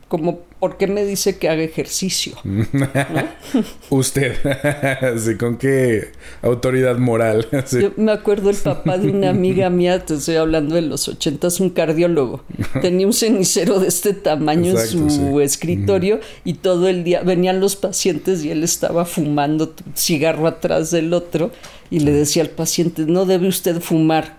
[0.09, 2.35] como, ¿por qué me dice que haga ejercicio?
[3.91, 4.37] Usted,
[5.19, 7.49] sí, ¿con qué autoridad moral?
[7.67, 7.81] Sí.
[7.81, 11.59] Yo me acuerdo el papá de una amiga mía, te estoy hablando de los ochentas,
[11.59, 12.45] un cardiólogo.
[12.81, 15.43] Tenía un cenicero de este tamaño Exacto, en su sí.
[15.43, 21.13] escritorio y todo el día venían los pacientes y él estaba fumando cigarro atrás del
[21.13, 21.51] otro
[21.91, 24.37] y le decía al paciente, no debe usted fumar.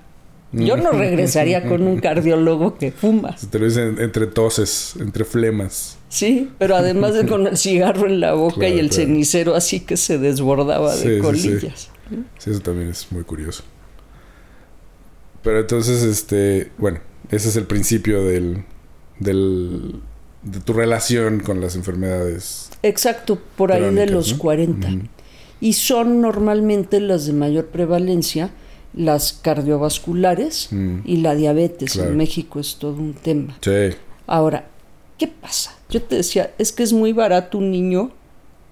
[0.53, 3.35] Yo no regresaría con un cardiólogo que fuma.
[3.37, 5.97] Se te lo dicen entre toses, entre flemas.
[6.13, 9.03] Sí, pero además de con el cigarro en la boca Claro, y el claro.
[9.03, 11.21] cenicero así que se desbordaba Sí, de sí, sí.
[11.49, 11.89] colillas.
[12.37, 13.63] Sí, eso también es muy curioso.
[15.41, 16.99] Pero entonces, este, bueno,
[17.31, 18.63] ese es el principio del,
[19.19, 19.95] del,
[20.43, 22.69] de tu relación con las enfermedades.
[22.83, 24.37] Exacto, por ahí de los ¿no?
[24.37, 24.87] 40.
[24.87, 24.99] Ujú.
[25.61, 28.51] Y son normalmente las de mayor prevalencia,
[28.93, 30.99] las cardiovasculares Mm.
[31.05, 31.93] y la diabetes.
[31.93, 32.11] Claro.
[32.11, 33.57] En México es todo un tema.
[33.61, 33.95] Sí,
[34.27, 34.67] Ahora,
[35.17, 35.77] ¿qué pasa?
[35.89, 38.11] Yo te decía, es que es muy barato un niño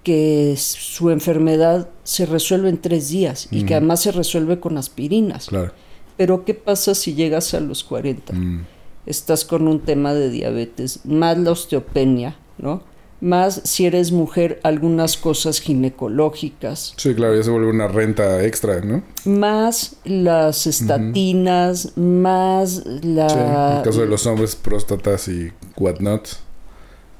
[0.04, 5.48] que su enfermedad se resuelve en tres días y que además se resuelve con aspirinas.
[5.48, 5.72] claro.
[6.18, 8.34] Pero ¿qué pasa si llegas a los 40?
[8.34, 8.66] Mm.
[9.08, 12.84] estás con un tema de diabetes, más la osteopenia, ¿no?
[13.22, 18.82] Más si eres mujer, algunas cosas ginecológicas, Sí, claro, ya se vuelve una renta extra,
[18.82, 19.04] ¿no?
[19.26, 23.30] más las estatinas, más la...
[23.30, 26.38] Sí, en el caso de los hombres, próstatas y whatnot.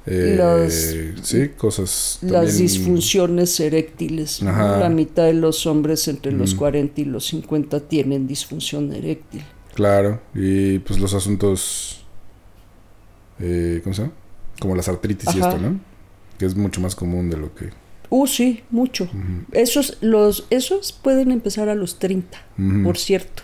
[0.04, 2.18] Eh, Los- sí, cosas.
[2.22, 4.42] las disfunciones eréctiles.
[4.42, 6.58] La mitad de los hombres entre los Mm.
[6.58, 9.42] 40 y los 50 tienen disfunción eréctil.
[9.74, 12.04] Claro, y pues los asuntos.
[13.40, 14.14] Eh, ¿Cómo se llama?
[14.60, 15.80] Como las artritis y esto, ¿no?
[16.38, 17.70] Que es mucho más común de lo que.
[18.10, 19.08] Uh, sí, mucho.
[19.52, 22.38] Esos, los, esos pueden empezar a los 30.
[22.58, 22.82] Ujú.
[22.84, 23.42] Por cierto,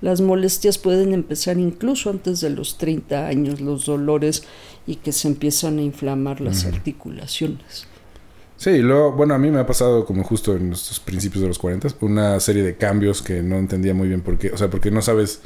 [0.00, 4.44] las molestias pueden empezar incluso antes de los 30 años, los dolores
[4.86, 7.86] y que se empiezan a inflamar las articulaciones.
[8.56, 11.48] Sí, y luego, bueno, a mí me ha pasado como justo en estos principios de
[11.48, 14.50] los 40, una serie de cambios que no entendía muy bien por qué.
[14.50, 15.40] O sea, porque no sabes,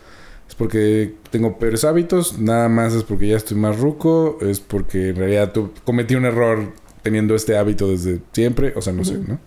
[0.48, 5.10] es porque tengo peores hábitos, nada más es porque ya estoy más ruco, es porque
[5.10, 9.18] en realidad tú cometí un error teniendo este hábito desde siempre, o sea, no sé.
[9.18, 9.38] ¿no?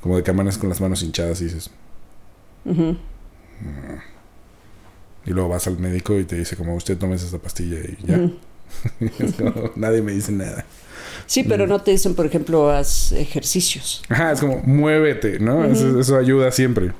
[0.00, 1.70] Como de que amaneces con las manos hinchadas y dices,
[2.64, 2.96] Ujú.
[5.26, 8.30] Y luego vas al médico y te dice como usted tomes esta pastilla y ya.
[9.76, 10.64] Nadie me dice nada.
[11.26, 14.02] Sí, pero no te dicen, por ejemplo, haz ejercicios.
[14.08, 15.64] Ajá, es como muévete, ¿no?
[15.64, 16.92] eso, eso ayuda siempre.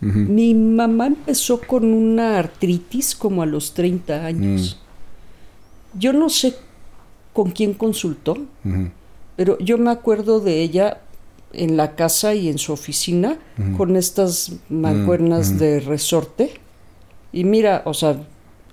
[0.00, 4.80] Mi mamá empezó con una artritis como a los 30 años.
[5.96, 6.54] Yo no sé
[7.32, 8.36] con quién consultó,
[9.36, 11.00] pero yo me acuerdo de ella
[11.52, 13.38] en la casa y en su oficina
[13.76, 15.58] con estas mancuernas Mm, mm.
[15.58, 16.60] de resorte.
[17.34, 18.16] Y mira, o sea,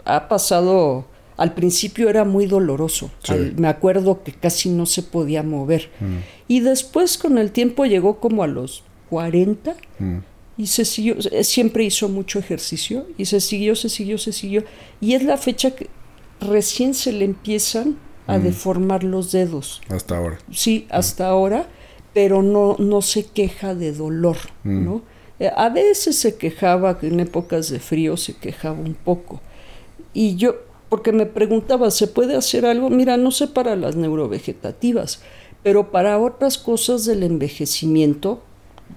[0.06, 1.06] ha pasado,
[1.38, 3.10] al principio era muy doloroso.
[3.24, 3.34] Sí.
[3.34, 5.90] Al- me acuerdo que casi no se podía mover.
[6.00, 10.18] Mm, Y después con el tiempo llegó como a los 40 mm.
[10.58, 14.64] y se siguió, eh, siempre hizo mucho ejercicio y se siguió, se siguió, se siguió.
[15.00, 15.88] Y es la fecha que
[16.40, 17.98] recién se le empiezan
[18.28, 18.44] a Mm.
[18.44, 19.82] deformar los dedos.
[19.90, 20.38] Hasta ahora.
[20.52, 21.68] Sí, hasta ahora,
[22.14, 24.38] pero no, no se queja de dolor.
[24.64, 25.02] ¿no?
[25.42, 29.42] Eh, A veces se quejaba, en épocas de frío se quejaba un poco.
[30.14, 30.56] Y yo,
[30.88, 32.92] porque me preguntaba, ¿se puede hacer algo?
[32.92, 35.22] Mira, no sé para las neurovegetativas,
[35.64, 38.44] pero para otras cosas del envejecimiento,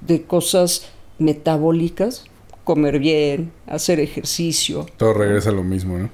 [0.07, 0.87] de cosas
[1.19, 2.25] metabólicas,
[2.65, 6.11] comer bien, hacer ejercicio, Todo regresa a lo mismo, ¿no?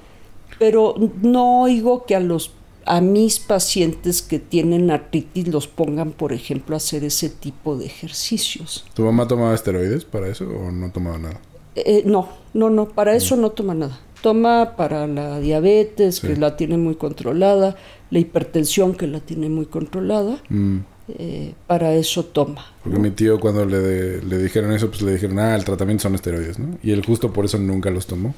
[0.59, 2.53] pero no oigo que a los
[2.93, 7.85] a mis pacientes que tienen artritis los pongan, por ejemplo, a hacer ese tipo de
[7.85, 8.83] ejercicios.
[8.93, 11.39] ¿Tu mamá tomaba esteroides para eso o no tomaba nada?
[11.75, 13.97] Eh, no, no, no, para eso no toma nada.
[14.21, 16.27] Toma para la diabetes, Sí.
[16.27, 17.77] que la tiene muy controlada,
[18.09, 20.79] la hipertensión, que la tiene muy controlada, Mm,
[21.17, 22.65] eh, para eso toma.
[22.83, 26.03] Porque mi tío cuando le, de- le dijeron eso, pues le dijeron, ah, el tratamiento
[26.03, 26.77] son esteroides, ¿no?
[26.83, 28.35] Y él justo por eso nunca los tomó.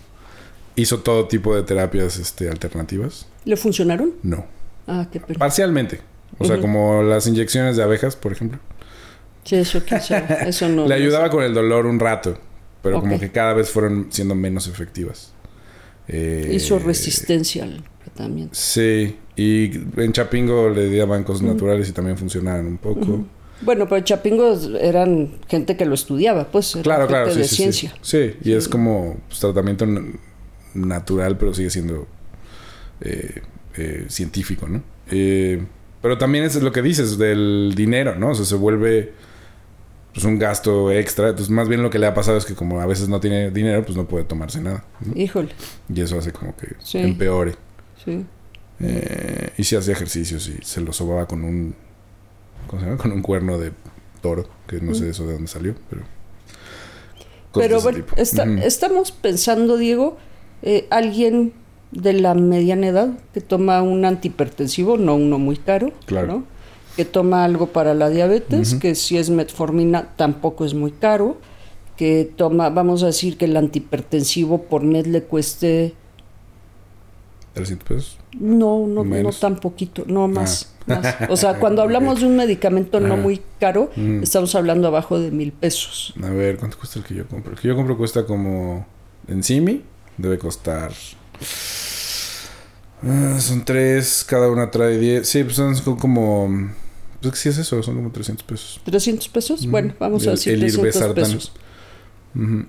[0.76, 3.28] Hizo todo tipo de terapias este, alternativas.
[3.46, 4.14] ¿Le funcionaron?
[4.24, 4.46] No.
[4.88, 5.40] Ah, qué pena.
[5.40, 6.02] Parcialmente.
[6.40, 8.60] O sea, como las inyecciones de abejas, por ejemplo.
[9.44, 10.84] Sí, eso sabe, Eso no.
[10.84, 11.32] Le no ayudaba sé.
[11.32, 12.38] con el dolor un rato,
[12.82, 15.32] pero como que cada vez fueron siendo menos efectivas.
[16.08, 18.56] Eh, Hizo resistencia al tratamiento.
[18.56, 23.26] Sí, y en Chapingo le daban cosas naturales y también funcionaban un poco.
[23.62, 26.78] Bueno, pero chapingos eran gente que lo estudiaba, pues.
[26.84, 27.94] Claro, claro, sí, de sí, ciencia.
[28.02, 29.86] Sí, y es como pues, tratamiento
[30.74, 32.08] natural, pero sigue siendo
[33.02, 33.42] eh,
[33.76, 34.82] eh, científico, ¿no?
[35.10, 35.64] Eh,
[36.02, 38.30] pero también es lo que dices del dinero, ¿no?
[38.32, 39.14] O sea, se vuelve
[40.14, 41.30] pues un gasto extra.
[41.30, 43.50] Entonces, más bien lo que le ha pasado es que como a veces no tiene
[43.52, 44.84] dinero, pues no puede tomarse nada.
[45.02, 45.20] ¿no?
[45.20, 45.50] Híjole,
[45.94, 47.00] Y eso hace como que Sí.
[47.00, 47.56] empeore.
[48.04, 48.26] sí.
[48.80, 51.74] Eh, y si hacía ejercicios y se lo sobaba con un
[52.68, 52.98] ¿cómo se llama?
[53.02, 53.72] con un cuerno de
[54.22, 56.02] toro, que no sé eso de dónde salió, pero
[57.52, 60.18] cosas de Pero bueno, está- estamos pensando, Diego,
[60.64, 61.54] eh, alguien
[61.92, 66.28] de la mediana edad que toma un antihipertensivo, no uno muy caro, Claro.
[66.28, 66.44] ¿no?
[66.96, 71.38] que toma algo para la diabetes, que si es metformina tampoco es muy caro,
[71.98, 75.94] que toma, vamos a decir que el antihipertensivo por mes le cueste,
[77.54, 78.18] 300 pesos.
[78.40, 81.16] no, no, no tan poquito, no más, más.
[81.30, 83.18] O sea, cuando hablamos de un medicamento no Ah.
[83.18, 84.24] muy caro, Mm.
[84.24, 86.14] estamos hablando abajo de mil pesos.
[86.24, 87.54] A ver, ¿cuánto cuesta el que yo compro?
[87.54, 88.86] El que yo compro cuesta como
[89.28, 89.82] en Simi
[90.18, 90.92] debe costar
[93.06, 95.28] Ah, son tres, cada una trae 10.
[95.28, 96.50] Sí, pues son como
[97.22, 98.82] pues sí es eso, son como 300 pesos.
[98.86, 99.72] 300 pesos, Ujú.
[99.72, 101.16] bueno, vamos a El- decir el 300 Irbesartán.
[101.24, 101.52] pesos.
[102.36, 102.66] Ujú.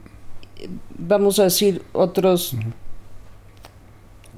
[0.98, 2.56] Vamos a decir otros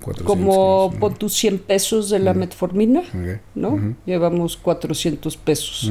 [0.03, 2.41] 400, como pon tus 100 pesos de la Ujú.
[2.41, 3.41] metformina, Ok.
[3.55, 3.95] ¿no?
[4.05, 5.91] Llevamos 400 pesos.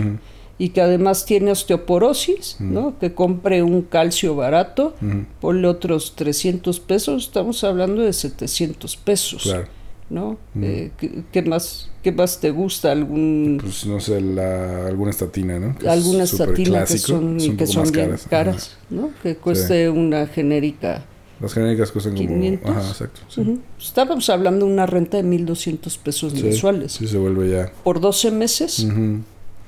[0.57, 2.63] Y que además tiene osteoporosis, Ujú.
[2.63, 2.99] ¿no?
[2.99, 5.25] Que compre un calcio barato, Ujú.
[5.41, 9.67] ponle otros 300 pesos, estamos hablando de 700 pesos, Claro.
[10.09, 10.27] ¿no?
[10.55, 10.63] Ujú.
[10.63, 12.91] Eh, ¿qué, qué más, ¿Qué más te gusta?
[12.91, 15.75] ¿Algún, Pues no sé, la, alguna estatina, ¿no?
[15.77, 19.09] Que alguna estatina que son, que son bien caras, ¿no?
[19.23, 21.03] Que cueste una genérica.
[21.41, 22.27] Las genéricas cuestan como...
[22.29, 22.69] 500.
[22.71, 23.21] Ajá, exacto.
[23.27, 23.59] Sí.
[23.77, 26.93] Estábamos hablando de una renta de 1.200 pesos Sí, mensuales.
[26.93, 27.73] sí se vuelve ya...
[27.83, 29.19] Por 12 meses, Ujú.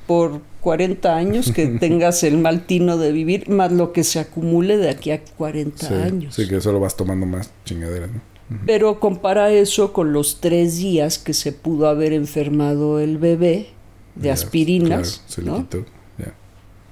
[0.07, 4.77] Por 40 años que tengas el mal tino de vivir, más lo que se acumule
[4.77, 6.35] de aquí a 40 Sí, años.
[6.35, 8.21] sí, que solo vas tomando más chingaderas, ¿no?
[8.65, 13.67] Pero compara eso con los tres días que se pudo haber enfermado el bebé
[14.15, 15.85] de Ya, aspirinas, claro, ¿no?
[16.17, 16.33] Ya.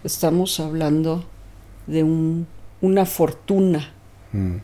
[0.04, 1.24] Estamos hablando
[1.88, 2.46] de un,
[2.82, 3.94] una fortuna.
[4.34, 4.58] Mm.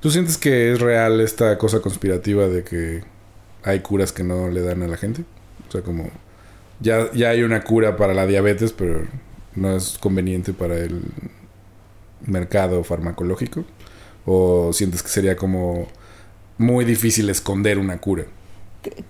[0.00, 3.02] ¿Tú sientes que es real esta cosa conspirativa de que
[3.64, 5.24] hay curas que no le dan a la gente?
[5.68, 6.10] O sea, como
[6.80, 9.06] ya, ya hay una cura para la diabetes, pero
[9.54, 11.02] no es conveniente para el
[12.26, 13.64] mercado farmacológico.
[14.26, 15.86] ¿O sientes que sería como
[16.58, 18.24] muy difícil esconder una cura?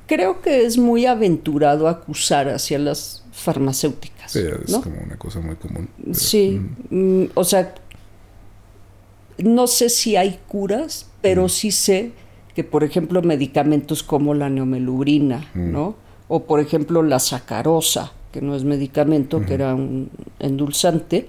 [0.07, 4.33] Creo que es muy aventurado acusar hacia las farmacéuticas.
[4.33, 4.83] Sí, es ¿no?
[4.83, 5.89] como una cosa muy común.
[6.01, 6.61] pero- Sí,
[6.91, 7.23] Mm.
[7.23, 7.75] mm, o sea,
[9.39, 11.49] no sé si hay curas, pero Mm.
[11.49, 12.13] sí sé
[12.55, 15.73] que, por ejemplo, medicamentos como la neomelubrina, Mm.
[15.73, 15.97] ¿no?
[16.29, 20.11] O, por ejemplo, la sacarosa, que no es medicamento, que era un
[20.41, 21.29] endulzante,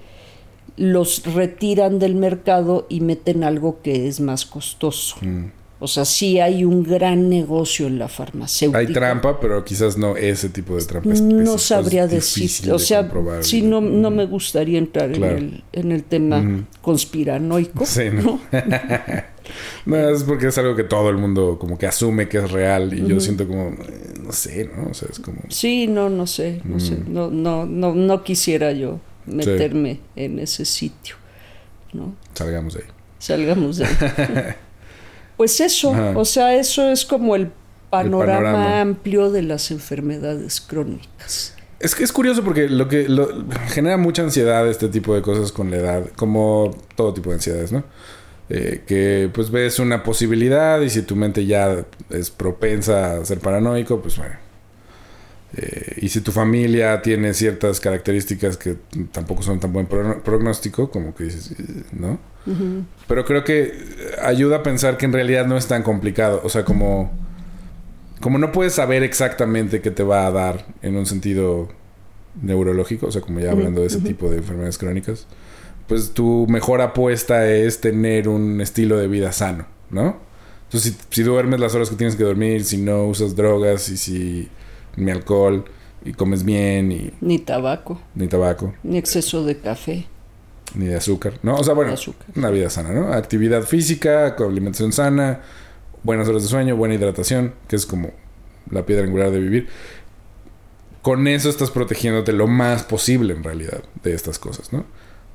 [0.77, 5.17] los retiran del mercado y meten algo que es más costoso.
[5.21, 5.45] Mm.
[5.79, 8.79] O sea, sí hay un gran negocio en la farmacéutica.
[8.79, 11.09] Hay trampa, pero quizás no ese tipo de trampa.
[11.09, 13.43] No sabría decir, o de sea, comprobar.
[13.43, 15.37] sí, no, no me gustaría entrar Claro.
[15.37, 17.85] en, el, en el tema conspiranoico.
[17.85, 18.21] Sí, ¿no?
[18.21, 18.39] no,
[19.85, 23.05] es porque es algo que todo el mundo como que asume que es real y
[23.07, 24.89] yo siento como, eh, no sé, ¿no?
[24.89, 25.41] O sea, es como...
[25.49, 27.13] Sí, no, no sé, no sé, Mm.
[27.13, 31.15] no, no, no, no quisiera yo meterme en ese sitio,
[31.93, 32.15] ¿no?
[32.33, 32.89] Salgamos de ahí.
[33.19, 33.95] Salgamos de ahí.
[35.37, 36.13] pues eso, Ajá.
[36.15, 37.51] o sea, eso es como el
[37.89, 38.81] panorama, panorama.
[38.81, 41.53] amplio de las enfermedades crónicas.
[41.79, 43.27] Es que es curioso porque lo que lo,
[43.67, 47.71] genera mucha ansiedad este tipo de cosas con la edad, como todo tipo de ansiedades,
[47.71, 47.83] ¿no?
[48.47, 53.39] Eh, que pues ves una posibilidad y si tu mente ya es propensa a ser
[53.39, 54.35] paranoico, pues bueno.
[55.57, 58.75] Eh, y si tu familia tiene ciertas características que
[59.11, 61.55] tampoco son tan buen pronóstico, como que dices,
[61.91, 62.19] ¿no?
[63.07, 63.73] Pero creo que
[64.21, 66.41] ayuda a pensar que en realidad no es tan complicado.
[66.43, 67.11] O sea, como
[68.21, 71.69] como no puedes saber exactamente qué te va a dar en un sentido
[72.41, 75.27] neurológico, o sea, como ya hablando de ese tipo de enfermedades crónicas,
[75.87, 80.17] pues tu mejor apuesta es tener un estilo de vida sano, ¿no?
[80.65, 84.49] Entonces, si, duermes las horas que tienes que dormir, si no usas drogas y si
[84.97, 85.65] ni alcohol
[86.03, 87.11] y comes bien y...
[87.21, 87.99] Ni tabaco.
[88.15, 88.73] Ni tabaco.
[88.83, 90.07] Ni exceso de café.
[90.73, 91.55] Ni de azúcar, ¿no?
[91.55, 91.93] O sea, bueno,
[92.35, 93.13] una vida sana, ¿no?
[93.13, 95.41] Actividad física, alimentación sana,
[96.03, 98.11] buenas horas de sueño, buena hidratación, que es como
[98.69, 99.69] la piedra angular de vivir.
[101.01, 104.85] Con eso estás protegiéndote lo más posible en realidad de estas cosas, ¿no?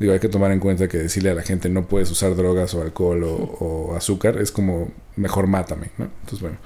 [0.01, 2.73] Digo, hay que tomar en cuenta que decirle a la gente no puedes usar drogas
[2.73, 6.07] o alcohol o, azúcar es como mejor mátame, ¿no?
[6.23, 6.57] Entonces, bueno.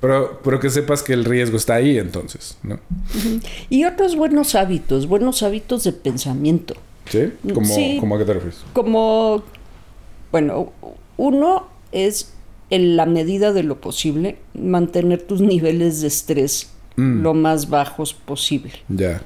[0.00, 2.78] Pero, pero que sepas que el riesgo está ahí entonces, ¿no?
[3.68, 6.74] Y otros buenos hábitos, buenos hábitos de pensamiento.
[7.06, 7.32] ¿Sí?
[7.52, 8.64] ¿Cómo, ¿cómo a qué te refieres?
[8.72, 9.42] Como,
[10.30, 10.72] bueno,
[11.16, 12.32] uno es
[12.70, 17.22] en la medida de lo posible, mantener tus niveles de estrés mm.
[17.22, 18.72] lo más bajos posible.
[18.88, 19.20] Ya.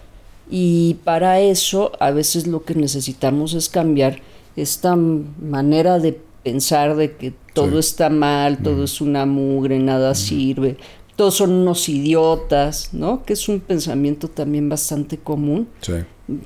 [0.50, 4.20] Y para eso, a veces lo que necesitamos es cambiar
[4.56, 8.84] esta manera de pensar de que todo está mal, todo mm.
[8.84, 10.14] es una mugre, nada mm.
[10.14, 10.76] sirve,
[11.16, 13.24] todos son unos idiotas, ¿no?
[13.24, 15.68] Que es un pensamiento también bastante común.
[15.80, 15.94] Sí.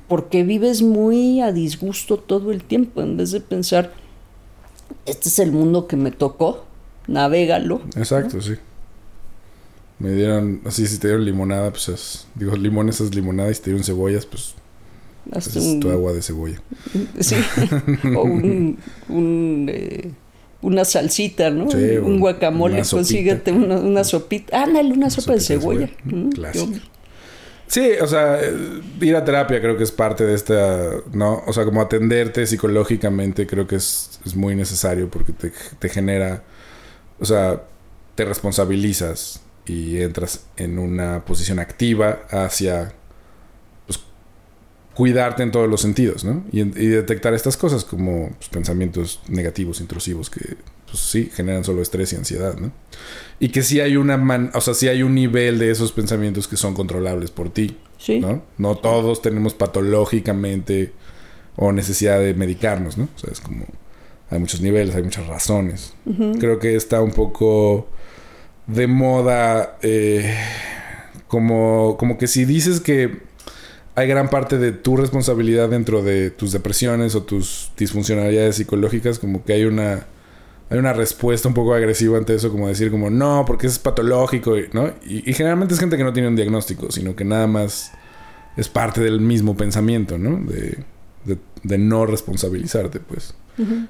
[0.07, 3.93] Porque vives muy a disgusto todo el tiempo, en vez de pensar,
[5.05, 6.65] este es el mundo que me tocó,
[7.07, 7.81] navégalo.
[7.95, 8.53] Exacto, sí.
[9.99, 13.61] Me dieron, así si te dieron limonada, pues es, digo, limones es limonada y si
[13.61, 14.55] te dieron cebollas, pues,
[15.35, 16.61] es tu agua de cebolla.
[17.19, 17.35] Sí,
[18.15, 20.11] o un, eh,
[20.61, 21.65] una salsita, ¿no?
[21.65, 24.63] un guacamole, consíguete una, una, sopita.
[24.63, 25.89] Ándale, una, sopa de cebolla.
[26.03, 26.31] Mm,
[27.67, 28.39] sí, o sea,
[28.99, 31.43] ir a terapia creo que es parte de esta, ¿no?
[31.47, 36.43] O sea, como atenderte psicológicamente creo que es, es muy necesario porque te, te genera
[37.19, 37.63] o sea,
[38.15, 42.93] te responsabilizas y entras en una posición activa hacia
[43.85, 43.99] pues,
[44.93, 46.43] cuidarte en todos los sentidos, ¿no?
[46.51, 52.13] Y, detectar estas cosas como pues, pensamientos negativos, intrusivos, que pues, sí generan solo estrés
[52.13, 52.71] y ansiedad, ¿no?
[53.39, 56.47] Y que sí hay una man o sea, sí hay un nivel de esos pensamientos
[56.47, 58.19] que son controlables por ti, ¿Sí?
[58.19, 58.43] ¿no?
[58.57, 60.91] No todos tenemos patológicamente
[61.55, 63.07] o necesidad de medicarnos, ¿no?
[63.15, 63.65] O sea, es como
[64.33, 65.93] hay muchos niveles, hay muchas razones.
[66.39, 67.87] Creo que está un poco
[68.67, 70.35] de moda, eh,
[71.27, 73.21] como, como que si dices que
[73.95, 79.43] hay gran parte de tu responsabilidad dentro de tus depresiones o tus disfuncionalidades psicológicas, como
[79.43, 80.07] que hay una
[80.69, 84.55] hay una respuesta un poco agresiva ante eso, como decir como no, porque es patológico,
[84.71, 84.91] ¿no?
[85.05, 87.91] Y, generalmente es gente que no tiene un diagnóstico, sino que nada más
[88.57, 90.43] es parte del mismo pensamiento, ¿no?
[90.51, 90.83] De,
[91.25, 93.35] de, de no responsabilizarte, pues.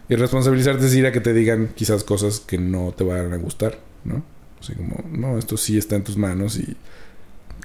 [0.10, 3.38] Y responsabilizarte es ir a que te digan quizás cosas que no te van a
[3.38, 4.22] gustar, ¿no?
[4.64, 6.76] Así como, no, esto sí está en tus manos y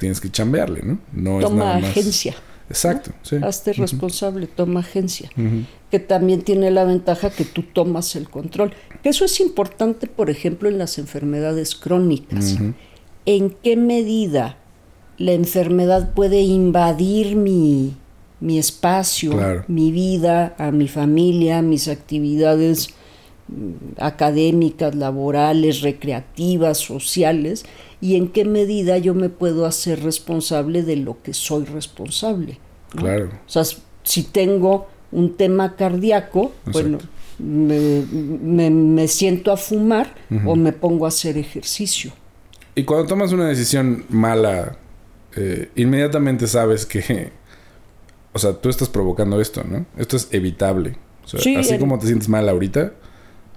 [0.01, 0.99] tienes que chambearle, ¿no?
[1.13, 2.35] No toma agencia.
[2.69, 3.37] Exacto, sí.
[3.43, 5.31] Hazte responsable, toma agencia.
[5.91, 8.75] Que también tiene la ventaja que tú tomas el control.
[9.03, 12.59] Que eso es importante, por ejemplo, en las enfermedades crónicas.
[13.25, 14.59] ¿En qué medida
[15.19, 17.97] la enfermedad puede invadir mi,
[18.41, 22.91] mi espacio, mi vida, a mi familia, mis actividades
[23.99, 27.65] académicas, laborales, recreativas, sociales,
[28.01, 32.59] y en qué medida yo me puedo hacer responsable de lo que soy responsable.
[32.91, 33.27] Claro.
[33.27, 33.65] O sea,
[34.03, 36.99] si tengo un tema cardíaco, bueno,
[37.39, 40.15] me, siento a fumar
[40.45, 42.13] o me pongo a hacer ejercicio.
[42.75, 44.79] Y cuando tomas una decisión mala,
[45.35, 47.33] eh, inmediatamente sabes que
[48.33, 49.87] o sea, tú estás provocando esto, ¿no?
[49.97, 50.97] Esto es evitable.
[51.25, 52.93] así como te sientes mal ahorita,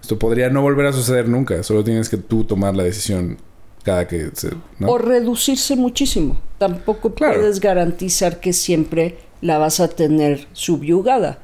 [0.01, 1.61] esto podría no volver a suceder nunca.
[1.63, 3.37] Solo tienes que tú tomar la decisión
[3.83, 4.51] cada que se...
[4.85, 6.39] O reducirse muchísimo.
[6.57, 11.39] Tampoco puedes garantizar que siempre la vas a tener subyugada.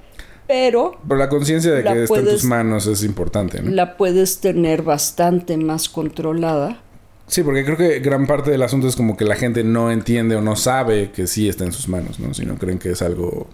[0.48, 1.00] Pero...
[1.08, 3.72] Pero la conciencia de que está en tus manos es importante, ¿no?
[3.72, 6.82] La puedes tener bastante más controlada
[7.28, 10.38] Sí, porque creo que gran parte del asunto es como que la gente no entiende
[10.38, 12.34] o no sabe que sí está en sus manos, ¿no?
[12.34, 13.50] Sino creen que es algo...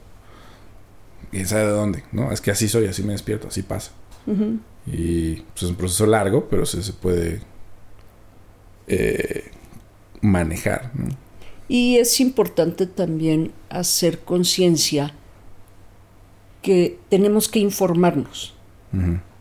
[1.31, 2.03] ¿Quién sabe de dónde?
[2.11, 2.31] ¿No?
[2.31, 3.91] Es que así soy, así me despierto, así pasa.
[4.85, 7.41] Y pues, es un proceso largo, pero sí se puede
[8.87, 9.51] eh,
[10.21, 11.09] manejar, ¿no?
[11.67, 15.13] Y es importante también hacer conciencia
[16.61, 18.53] que tenemos que informarnos.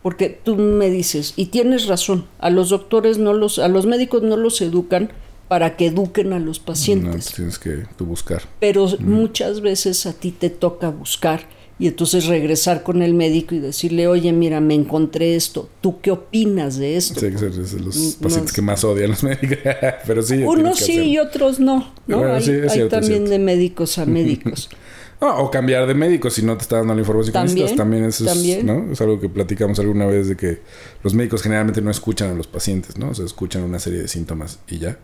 [0.01, 4.23] Porque tú me dices, y tienes razón, a los doctores no los, a los médicos
[4.23, 5.11] no los educan
[5.47, 7.29] para que eduquen a los pacientes.
[7.29, 8.41] No, tienes que tú buscar.
[8.59, 11.47] Pero muchas veces a ti te toca buscar
[11.83, 16.11] y entonces regresar con el médico y decirle, oye, mira, me encontré esto, ¿tú qué
[16.11, 17.19] opinas de esto?
[17.19, 19.57] Sí, que los pacientes que más odian los médicos,
[20.07, 20.35] pero sí.
[20.35, 22.23] Unos sí y otros no, ¿no?
[22.23, 24.69] hay, hay también de médicos a médicos.
[25.19, 27.75] o cambiar de médico si no te está dando la información que necesitas.
[27.75, 28.89] También eso es, ¿no?
[28.89, 30.61] es algo que platicamos alguna vez de que
[31.03, 33.09] los médicos generalmente no escuchan a los pacientes, ¿no?
[33.09, 34.97] O sea, escuchan una serie de síntomas y ya.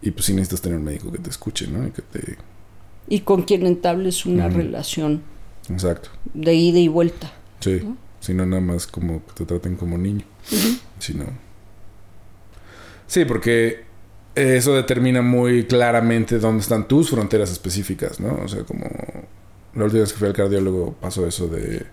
[0.00, 1.84] Y pues sí necesitas tener un médico que te escuche, ¿no?
[1.88, 2.36] Y que te...
[3.08, 5.22] Y con quien entables una relación.
[5.70, 6.10] Exacto.
[6.34, 7.32] De ida y vuelta.
[7.60, 7.82] Sí.
[8.20, 10.24] Si no, nada más como que te traten como niño.
[10.98, 11.24] Si no...
[13.06, 13.84] Sí, porque
[14.34, 18.38] eso determina muy claramente dónde están tus fronteras específicas, ¿no?
[18.44, 18.86] O sea, como
[19.74, 21.86] la última vez que fui al cardiólogo pasó eso de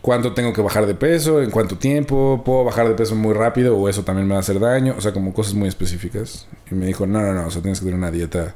[0.00, 3.76] cuánto tengo que bajar de peso, en cuánto tiempo, puedo bajar de peso muy rápido
[3.76, 6.46] o eso también me va a hacer daño, o sea, como cosas muy específicas.
[6.70, 8.54] Y me dijo, no, no, no, o sea, tienes que tener una dieta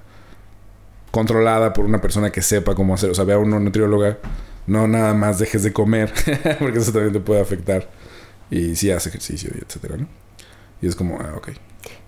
[1.12, 4.18] controlada por una persona que sepa cómo hacer, o sea, ve a una nutrióloga,
[4.66, 6.12] no nada más dejes de comer,
[6.58, 7.88] porque eso también te puede afectar.
[8.50, 10.08] Y si hace ejercicio y etcétera, ¿no?
[10.80, 11.50] Y es como, ah, ok.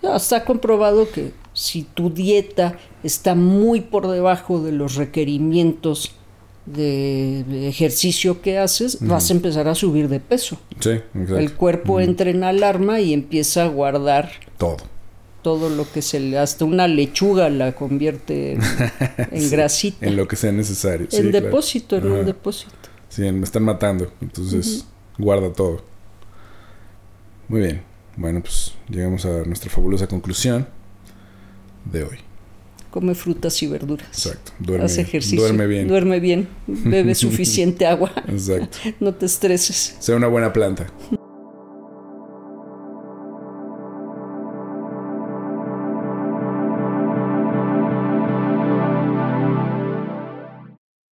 [0.02, 6.16] Está comprobado que si tu dieta está muy por debajo de los requerimientos
[6.66, 10.58] de ejercicio que haces, vas a empezar a subir de peso.
[10.80, 11.38] Sí, exacto.
[11.38, 14.78] El cuerpo entra en alarma y empieza a guardar todo.
[15.44, 16.38] Todo lo que se le.
[16.38, 18.60] Hasta una lechuga la convierte en,
[19.50, 20.04] grasita.
[20.04, 21.06] En lo que sea necesario.
[21.12, 22.72] En depósito, en un depósito.
[23.08, 24.10] Sí, me están matando.
[24.20, 24.86] Entonces,
[25.18, 25.84] guarda todo.
[27.46, 27.82] Muy bien.
[28.16, 30.66] Bueno, pues llegamos a nuestra fabulosa conclusión
[31.84, 32.18] de hoy
[32.94, 34.06] come frutas y verduras.
[34.06, 34.52] Exacto.
[34.60, 35.40] Duerme, Haz ejercicio.
[35.40, 35.88] Duerme bien.
[35.88, 36.48] Duerme bien.
[36.68, 38.12] Bebe suficiente agua.
[38.28, 38.78] Exacto.
[39.00, 39.96] No te estreses.
[39.98, 40.86] Sea una buena planta.